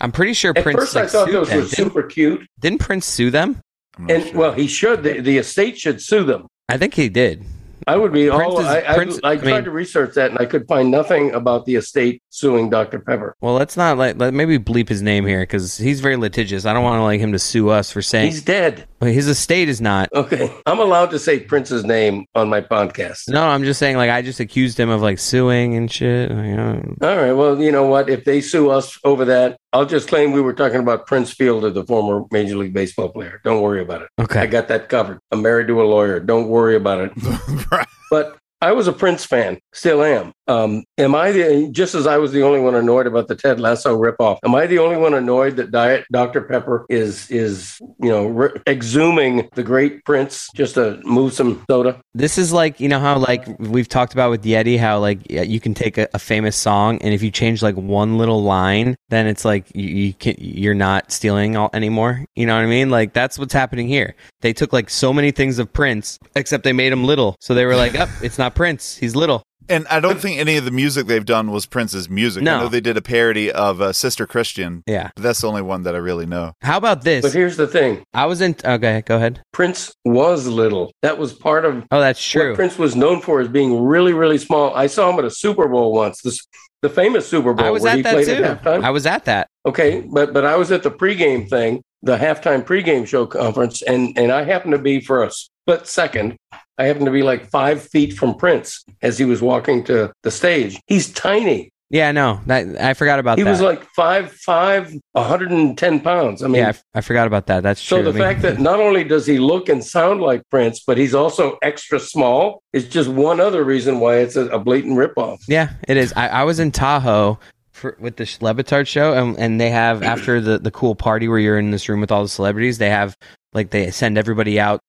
[0.00, 0.66] I'm pretty sure Prince.
[0.66, 0.80] At Prince.
[0.80, 1.56] first, I like, thought those them.
[1.58, 3.60] were Didn't, super cute, didn't Prince sue them?
[4.08, 4.36] And sure.
[4.36, 5.02] well, he should.
[5.04, 6.46] The, the estate should sue them.
[6.68, 7.44] I think he did.
[7.86, 8.60] I would be oh, Prince all.
[8.60, 10.90] is- I, I, Prince- I I tried mean- to research that, and I could find
[10.90, 12.98] nothing about the estate suing Dr.
[12.98, 13.34] Pepper.
[13.40, 16.64] Well, let's not like let maybe bleep his name here because he's very litigious.
[16.64, 18.86] I don't want to like him to sue us for saying He's dead.
[19.04, 20.08] Well, his estate is not.
[20.14, 23.28] Okay, I'm allowed to say Prince's name on my podcast.
[23.28, 26.30] No, I'm just saying like I just accused him of like suing and shit.
[26.30, 26.96] You know.
[27.02, 27.32] All right.
[27.32, 28.08] Well, you know what?
[28.08, 31.68] If they sue us over that, I'll just claim we were talking about Prince Fielder,
[31.68, 33.42] the former Major League Baseball player.
[33.44, 34.08] Don't worry about it.
[34.18, 34.40] Okay.
[34.40, 35.18] I got that covered.
[35.30, 36.18] I'm married to a lawyer.
[36.18, 37.12] Don't worry about it.
[37.70, 37.86] Right.
[38.10, 40.32] But I was a Prince fan, still am.
[40.46, 43.60] Um, am I the just as I was the only one annoyed about the Ted
[43.60, 44.38] Lasso ripoff?
[44.44, 48.60] Am I the only one annoyed that Diet Dr Pepper is is you know re-
[48.66, 52.00] exhuming the great Prince just to move some soda?
[52.14, 55.60] This is like you know how like we've talked about with Yeti how like you
[55.60, 59.26] can take a, a famous song and if you change like one little line then
[59.26, 62.24] it's like you, you can you're not stealing all, anymore.
[62.34, 62.90] You know what I mean?
[62.90, 64.14] Like that's what's happening here.
[64.40, 67.36] They took like so many things of Prince except they made him little.
[67.40, 68.96] So they were like, "Up, it's not Prince.
[68.96, 72.42] He's little." And I don't think any of the music they've done was Prince's music.
[72.42, 72.56] No.
[72.56, 75.10] I know they did a parody of uh, Sister Christian, Yeah.
[75.16, 76.52] but that's the only one that I really know.
[76.62, 77.22] How about this?
[77.22, 78.56] But here's the thing: I was in.
[78.64, 79.40] Okay, go ahead.
[79.52, 80.92] Prince was little.
[81.02, 82.54] That was part of Oh, that's what true.
[82.54, 84.74] Prince was known for as being really, really small.
[84.74, 86.20] I saw him at a Super Bowl once.
[86.22, 86.38] This,
[86.82, 88.44] the famous Super Bowl I was where at he that played too.
[88.44, 88.84] at halftime.
[88.84, 89.48] I was at that.
[89.64, 94.12] Okay, but but I was at the pregame thing, the halftime pregame show conference, and
[94.18, 96.36] and I happened to be for a split second.
[96.78, 100.30] I happened to be like five feet from Prince as he was walking to the
[100.30, 100.80] stage.
[100.86, 101.70] He's tiny.
[101.90, 103.48] Yeah, no, that I forgot about He that.
[103.48, 106.42] He was like five five, 110 pounds.
[106.42, 107.62] I mean, yeah, I, f- I forgot about that.
[107.62, 108.04] That's so true.
[108.06, 110.82] So the I mean- fact that not only does he look and sound like Prince,
[110.84, 114.98] but he's also extra small is just one other reason why it's a, a blatant
[114.98, 115.38] ripoff.
[115.46, 116.12] Yeah, it is.
[116.16, 117.38] I, I was in Tahoe
[117.70, 121.28] for with the Le Batard show, and, and they have after the the cool party
[121.28, 123.16] where you're in this room with all the celebrities, they have
[123.52, 124.80] like they send everybody out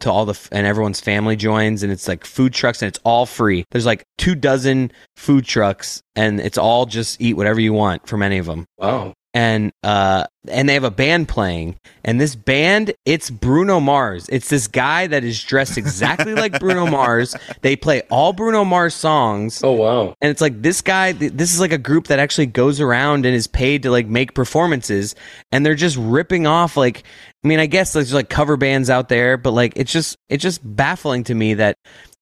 [0.00, 3.26] to all the and everyone's family joins, and it's like food trucks, and it's all
[3.26, 3.64] free.
[3.70, 8.22] There's like two dozen food trucks, and it's all just eat whatever you want from
[8.22, 8.66] any of them.
[8.78, 9.14] Wow.
[9.36, 14.28] And uh, and they have a band playing, and this band it's Bruno Mars.
[14.28, 17.34] It's this guy that is dressed exactly like Bruno Mars.
[17.60, 19.60] They play all Bruno Mars songs.
[19.64, 20.14] Oh wow.
[20.20, 23.26] And it's like this guy, th- this is like a group that actually goes around
[23.26, 25.16] and is paid to like make performances,
[25.50, 27.02] and they're just ripping off like,
[27.42, 30.44] I mean, I guess there's like cover bands out there, but like it's just it's
[30.44, 31.76] just baffling to me that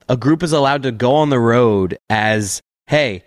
[0.08, 3.22] a group is allowed to go on the road as, hey,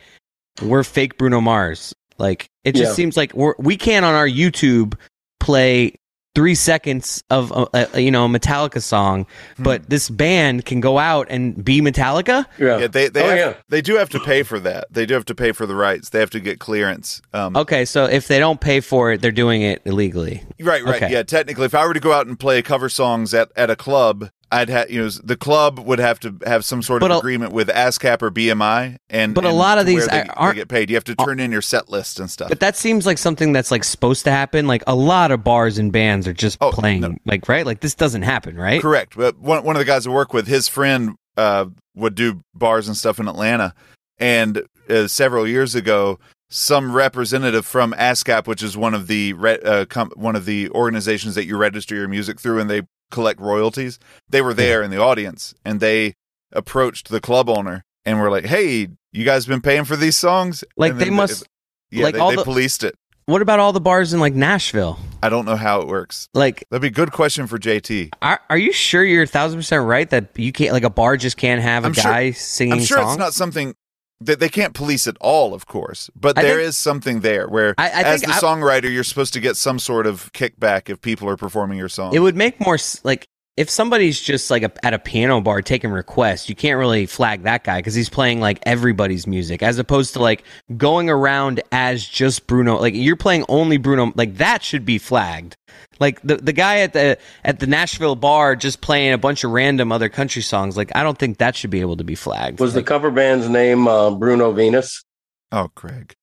[0.61, 1.93] we're fake Bruno Mars.
[2.18, 2.93] Like it just Yeah.
[2.95, 4.95] seems like we're we can on our YouTube
[5.39, 5.95] play
[6.34, 9.26] three seconds of a, a you know a Metallica song,
[9.57, 12.45] but this band can go out and be Metallica.
[12.59, 12.80] Yeah.
[12.80, 13.53] Yeah, they they Oh, have, yeah.
[13.70, 14.88] they do have to pay for that.
[14.91, 16.09] They do have to pay for the rights.
[16.09, 17.22] They have to get clearance.
[17.34, 20.43] Um, Okay, so if they don't pay for it, they're doing it illegally.
[20.59, 21.01] Right, right.
[21.01, 21.11] Okay.
[21.13, 23.76] Yeah, technically, if I were to go out and play cover songs at, at a
[23.78, 27.17] club, I'd have you know the club would have to have some sort of a-
[27.17, 30.67] agreement with ASCAP or BMI, and But a lot of these they, aren't- they get
[30.69, 30.89] paid.
[30.89, 32.49] You have to turn in your set list and stuff.
[32.49, 34.67] But that seems like something that's like supposed to happen.
[34.67, 37.15] Like a lot of bars and bands are just Oh, playing, no.
[37.25, 38.81] like right, like this doesn't happen, right?
[38.81, 39.15] Correct.
[39.17, 41.65] But one one of the guys I work with, his friend uh,
[41.95, 43.73] would do bars and stuff in Atlanta,
[44.19, 46.19] and uh, several years ago,
[46.49, 50.69] some representative from ASCAP, which is one of the re- uh, com- one of the
[50.69, 53.99] organizations that you register your music through, and they collect royalties.
[54.30, 56.14] They were there in the audience, and they
[56.51, 60.64] approached the club owner and were like, "Hey, you guys been paying for these songs?"
[60.78, 61.47] Like they must.
[61.91, 62.95] yeah, like they, all they the- policed it.
[63.28, 64.99] What about all the bars in like Nashville?
[65.24, 66.30] I don't know how it works.
[66.36, 68.12] Like, That'd be a good question for JT.
[68.22, 71.18] are, are you sure you're a thousand percent right that you can't like a bar
[71.18, 73.14] just can't have a I'm sure- guy singing I'm sure songs?
[73.14, 73.74] it's not something
[74.22, 77.47] that they can't police it all, of course, but I there is think- something there
[77.47, 81.01] where, I- I as the songwriter, you're supposed to get some sort of kickback if
[81.01, 82.13] people are performing your song.
[82.16, 83.28] It would make more like
[83.58, 87.43] if somebody's just like a, at a piano bar taking requests, you can't really flag
[87.43, 90.43] that guy because he's playing like everybody's music, as opposed to like
[90.76, 92.78] going around as just Bruno.
[92.78, 94.12] Like you're playing only Bruno.
[94.16, 95.56] Like that should be flagged.
[95.99, 99.51] Like the the guy at the at the Nashville bar just playing a bunch of
[99.51, 100.76] random other country songs.
[100.76, 102.60] Like I don't think that should be able to be flagged.
[102.60, 105.03] Was the cover band's name uh, Bruno Venus?
[105.51, 106.16] oh, Craig.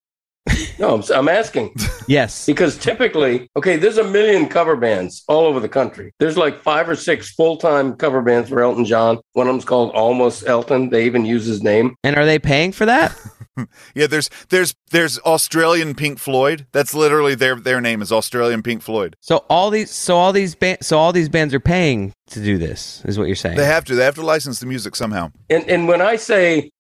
[0.79, 1.75] No, I'm, I'm asking
[2.09, 2.47] yes?
[2.47, 6.13] because typically, okay, there's a million cover bands all over the country.
[6.19, 9.19] There's like five or six full time cover bands for Elton John.
[9.35, 10.91] One of them's called Almost Elton.
[10.91, 11.95] They even use his name.
[12.03, 13.17] And are they paying for that?
[13.95, 16.67] Yeah, there's there's there's Australian Pink Floyd.
[16.73, 19.15] That's literally their their name is Australian Pink Floyd.
[19.21, 22.57] So all these so all these ba- so all these bands are paying to do
[22.57, 23.03] this.
[23.05, 23.59] Is what you're saying?
[23.59, 23.95] They have to.
[23.95, 25.33] They have to license the music somehow.
[25.51, 26.71] And and when I say,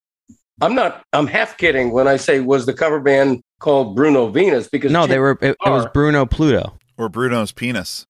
[0.60, 4.68] I'm not, I'm half kidding when I say was the cover band called Bruno Venus
[4.68, 5.38] because no, they were.
[5.40, 5.86] It, it was.
[5.92, 6.78] Bruno Pluto.
[6.98, 8.06] Or Bruno's penis.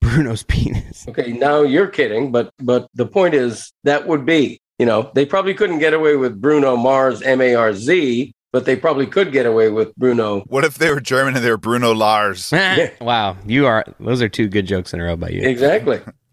[0.00, 0.84] Bruno's penis.
[1.08, 5.24] Okay, now you're kidding, but but the point is that would be, you know, they
[5.24, 9.30] probably couldn't get away with Bruno Mars M A R Z, but they probably could
[9.30, 10.40] get away with Bruno.
[10.46, 12.52] What if they were German and they were Bruno Lars?
[13.00, 13.84] wow, you are.
[14.00, 15.42] Those are two good jokes in a row by you.
[15.42, 16.00] Exactly.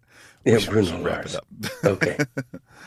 [0.45, 1.45] Yeah, should- Bruno wrap it up.
[1.85, 2.17] Okay.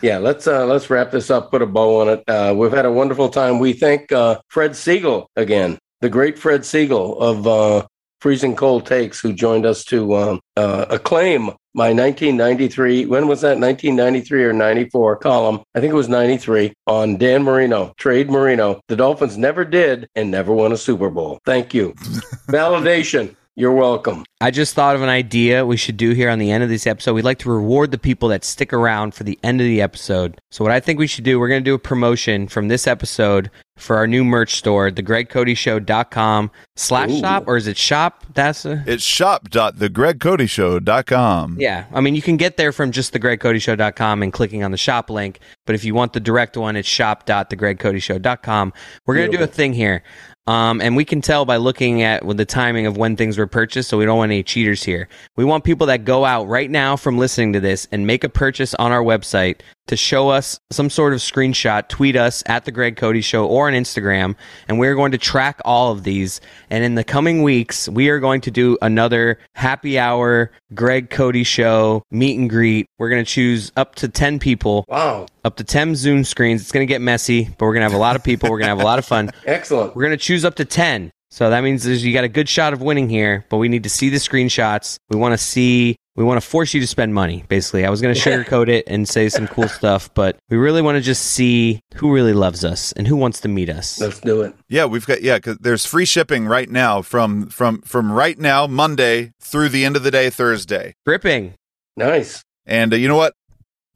[0.02, 1.50] Yeah, let's uh, let's wrap this up.
[1.50, 2.22] Put a bow on it.
[2.28, 3.58] Uh, we've had a wonderful time.
[3.58, 7.86] We thank uh, Fred Segal again, the great Fred Segal of uh,
[8.20, 13.06] Freezing Cold Takes, who joined us to um, uh, acclaim my 1993.
[13.06, 13.58] When was that?
[13.58, 15.62] 1993 or 94 column?
[15.74, 18.82] I think it was 93 on Dan Marino, Trade Marino.
[18.88, 21.40] The Dolphins never did and never won a Super Bowl.
[21.46, 21.92] Thank you.
[22.48, 23.34] Validation.
[23.58, 24.26] You're welcome.
[24.42, 26.86] I just thought of an idea we should do here on the end of this
[26.86, 27.14] episode.
[27.14, 30.38] We'd like to reward the people that stick around for the end of the episode.
[30.50, 32.86] So what I think we should do, we're going to do a promotion from this
[32.86, 38.26] episode for our new merch store, thegregcoteshow.com slash shop, or is it shop?
[38.34, 41.56] That's a, It's shop.thegregcoteshow.com.
[41.58, 41.86] yeah.
[41.94, 45.40] I mean, you can get there from just thegregcoteshow.com and clicking on the shop link.
[45.64, 48.74] But if you want the direct one, it's shop.thegregcoteshow.com.
[49.06, 50.02] We're going to do a thing here.
[50.46, 53.88] Um, and we can tell by looking at the timing of when things were purchased,
[53.88, 55.08] so we don't want any cheaters here.
[55.34, 58.28] We want people that go out right now from listening to this and make a
[58.28, 62.72] purchase on our website, to show us some sort of screenshot, tweet us at the
[62.72, 64.34] Greg Cote Show or on Instagram,
[64.68, 66.40] and we're going to track all of these.
[66.70, 71.46] And in the coming weeks, we are going to do another happy hour Greg Cote
[71.46, 72.86] Show meet and greet.
[72.98, 75.26] We're going to choose up to 10 people, Wow.
[75.44, 76.62] up to 10 Zoom screens.
[76.62, 78.50] It's going to get messy, but we're going to have a lot of people.
[78.50, 79.30] We're going to have a lot of fun.
[79.46, 79.94] Excellent.
[79.94, 81.10] We're going to choose up to 10.
[81.30, 83.90] So that means you got a good shot of winning here, but we need to
[83.90, 84.96] see the screenshots.
[85.10, 87.84] We want to see, we want to force you to spend money, basically.
[87.84, 90.96] I was going to sugarcoat it and say some cool stuff, but we really want
[90.96, 94.00] to just see who really loves us and who wants to meet us.
[94.00, 94.54] Let's do it.
[94.68, 95.38] Yeah, we've got yeah.
[95.38, 99.94] Cause there's free shipping right now from from from right now Monday through the end
[99.96, 100.94] of the day Thursday.
[101.04, 101.54] Gripping.
[101.96, 102.42] Nice.
[102.64, 103.34] And uh, you know what?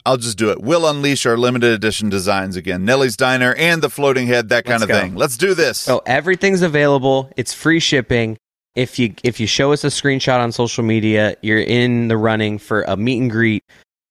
[0.07, 0.61] I'll just do it.
[0.63, 2.85] We'll unleash our limited edition designs again.
[2.85, 5.01] Nelly's Diner and the floating head, that kind Let's of go.
[5.01, 5.15] thing.
[5.15, 5.79] Let's do this.
[5.79, 7.31] So everything's available.
[7.37, 8.39] It's free shipping.
[8.75, 12.59] If you if you show us a screenshot on social media, you're in the running
[12.59, 13.65] for a meet and greet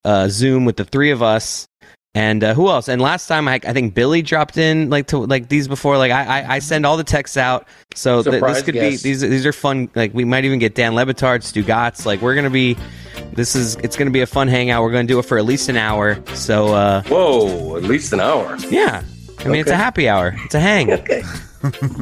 [0.03, 1.65] uh, Zoom with the three of us.
[2.15, 2.89] And uh, who else?
[2.89, 5.97] And last time, I, I think Billy dropped in like to like these before.
[5.97, 9.03] Like I, I, I send all the texts out, so th- this could guests.
[9.03, 9.89] be these these are fun.
[9.93, 12.07] Like we might even get Dan Le Batard, Stu Gatz.
[12.07, 12.75] Like we're gonna be,
[13.33, 14.81] this is it's gonna be a fun hangout.
[14.81, 16.21] We're gonna do it for at least an hour.
[16.33, 18.57] So uh, Whoa, at least an hour.
[18.69, 19.03] yeah,
[19.39, 20.35] I mean it's a happy hour.
[20.45, 20.91] It's a hang.
[20.91, 21.23] Okay.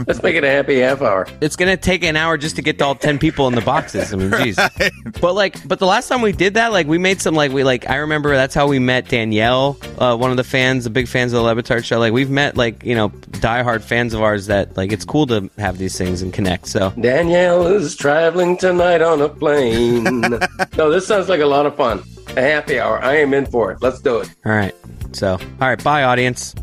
[0.05, 1.27] Let's make it a happy half hour.
[1.41, 4.13] it's gonna take an hour just to get to all 10 people in the boxes
[4.13, 7.19] i mean jeez but like but the last time we did that like we made
[7.19, 10.43] some like we like i remember that's how we met danielle uh, one of the
[10.43, 13.09] fans the big fans of the Le Batard show like we've met like you know
[13.41, 16.91] diehard fans of ours that like it's cool to have these things and connect so
[17.01, 20.03] Danielle is traveling tonight on a plane.
[20.77, 22.03] no, this sounds like a lot of fun.
[22.35, 23.01] A happy hour.
[23.03, 23.79] I am in for it.
[23.81, 24.29] Let's do it.
[24.45, 24.75] all right
[25.13, 26.53] so all right bye audience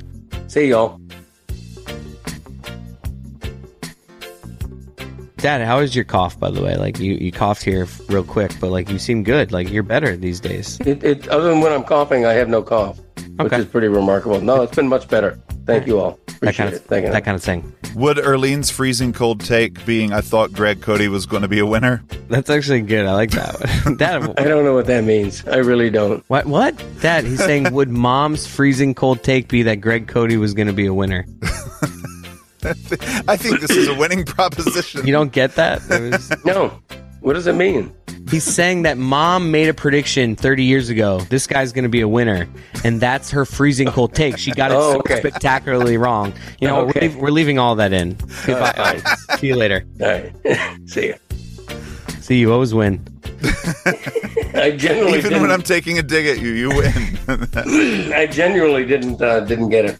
[0.48, 1.00] See y'all.
[5.36, 8.50] dad how is your cough by the way like you you coughed here real quick
[8.60, 11.70] but like you seem good like you're better these days It, it, other than when
[11.70, 12.98] I'm coughing, I have no cough,
[13.36, 14.40] which is pretty remarkable.
[14.40, 15.38] No, it's been much better.
[15.66, 16.18] Thank you all.
[16.28, 16.76] Appreciate that kind it.
[16.76, 17.12] of Thank you.
[17.12, 21.26] that kind of thing Would Erlene's freezing cold take being I thought Greg Cote was
[21.26, 22.02] going to be a winner?
[22.28, 25.46] that's actually good i like that one dad I don't know what that means.
[25.46, 26.24] I really don't.
[26.28, 26.46] What?
[26.46, 26.82] What?
[27.00, 30.72] Dad, he's saying, would mom's freezing cold take be that Greg Cote was going to
[30.72, 31.26] be a winner?
[32.64, 35.06] I think this is a winning proposition.
[35.06, 35.82] You don't get that?
[35.88, 36.80] Was- No.
[37.24, 37.90] What does it mean?
[38.30, 41.20] he's saying that mom made a prediction 30 years ago.
[41.30, 42.46] This guy's going to be a winner,
[42.84, 44.36] and that's her freezing cold take.
[44.38, 45.20] She got it Oh, so okay.
[45.20, 46.34] spectacularly wrong.
[46.60, 46.92] You know, Okay.
[47.00, 48.16] we're, leave- we're leaving all that in.
[48.46, 48.74] Goodbye.
[48.76, 49.26] audience.
[49.38, 49.84] See you later.
[50.02, 50.32] All right.
[50.86, 51.14] See you.
[52.20, 52.52] See you.
[52.52, 53.02] Always win.
[54.54, 55.42] I genuinely Even didn't.
[55.42, 56.92] when I'm taking a dig at you, you win.
[58.14, 59.98] I genuinely didn't uh, didn't get it.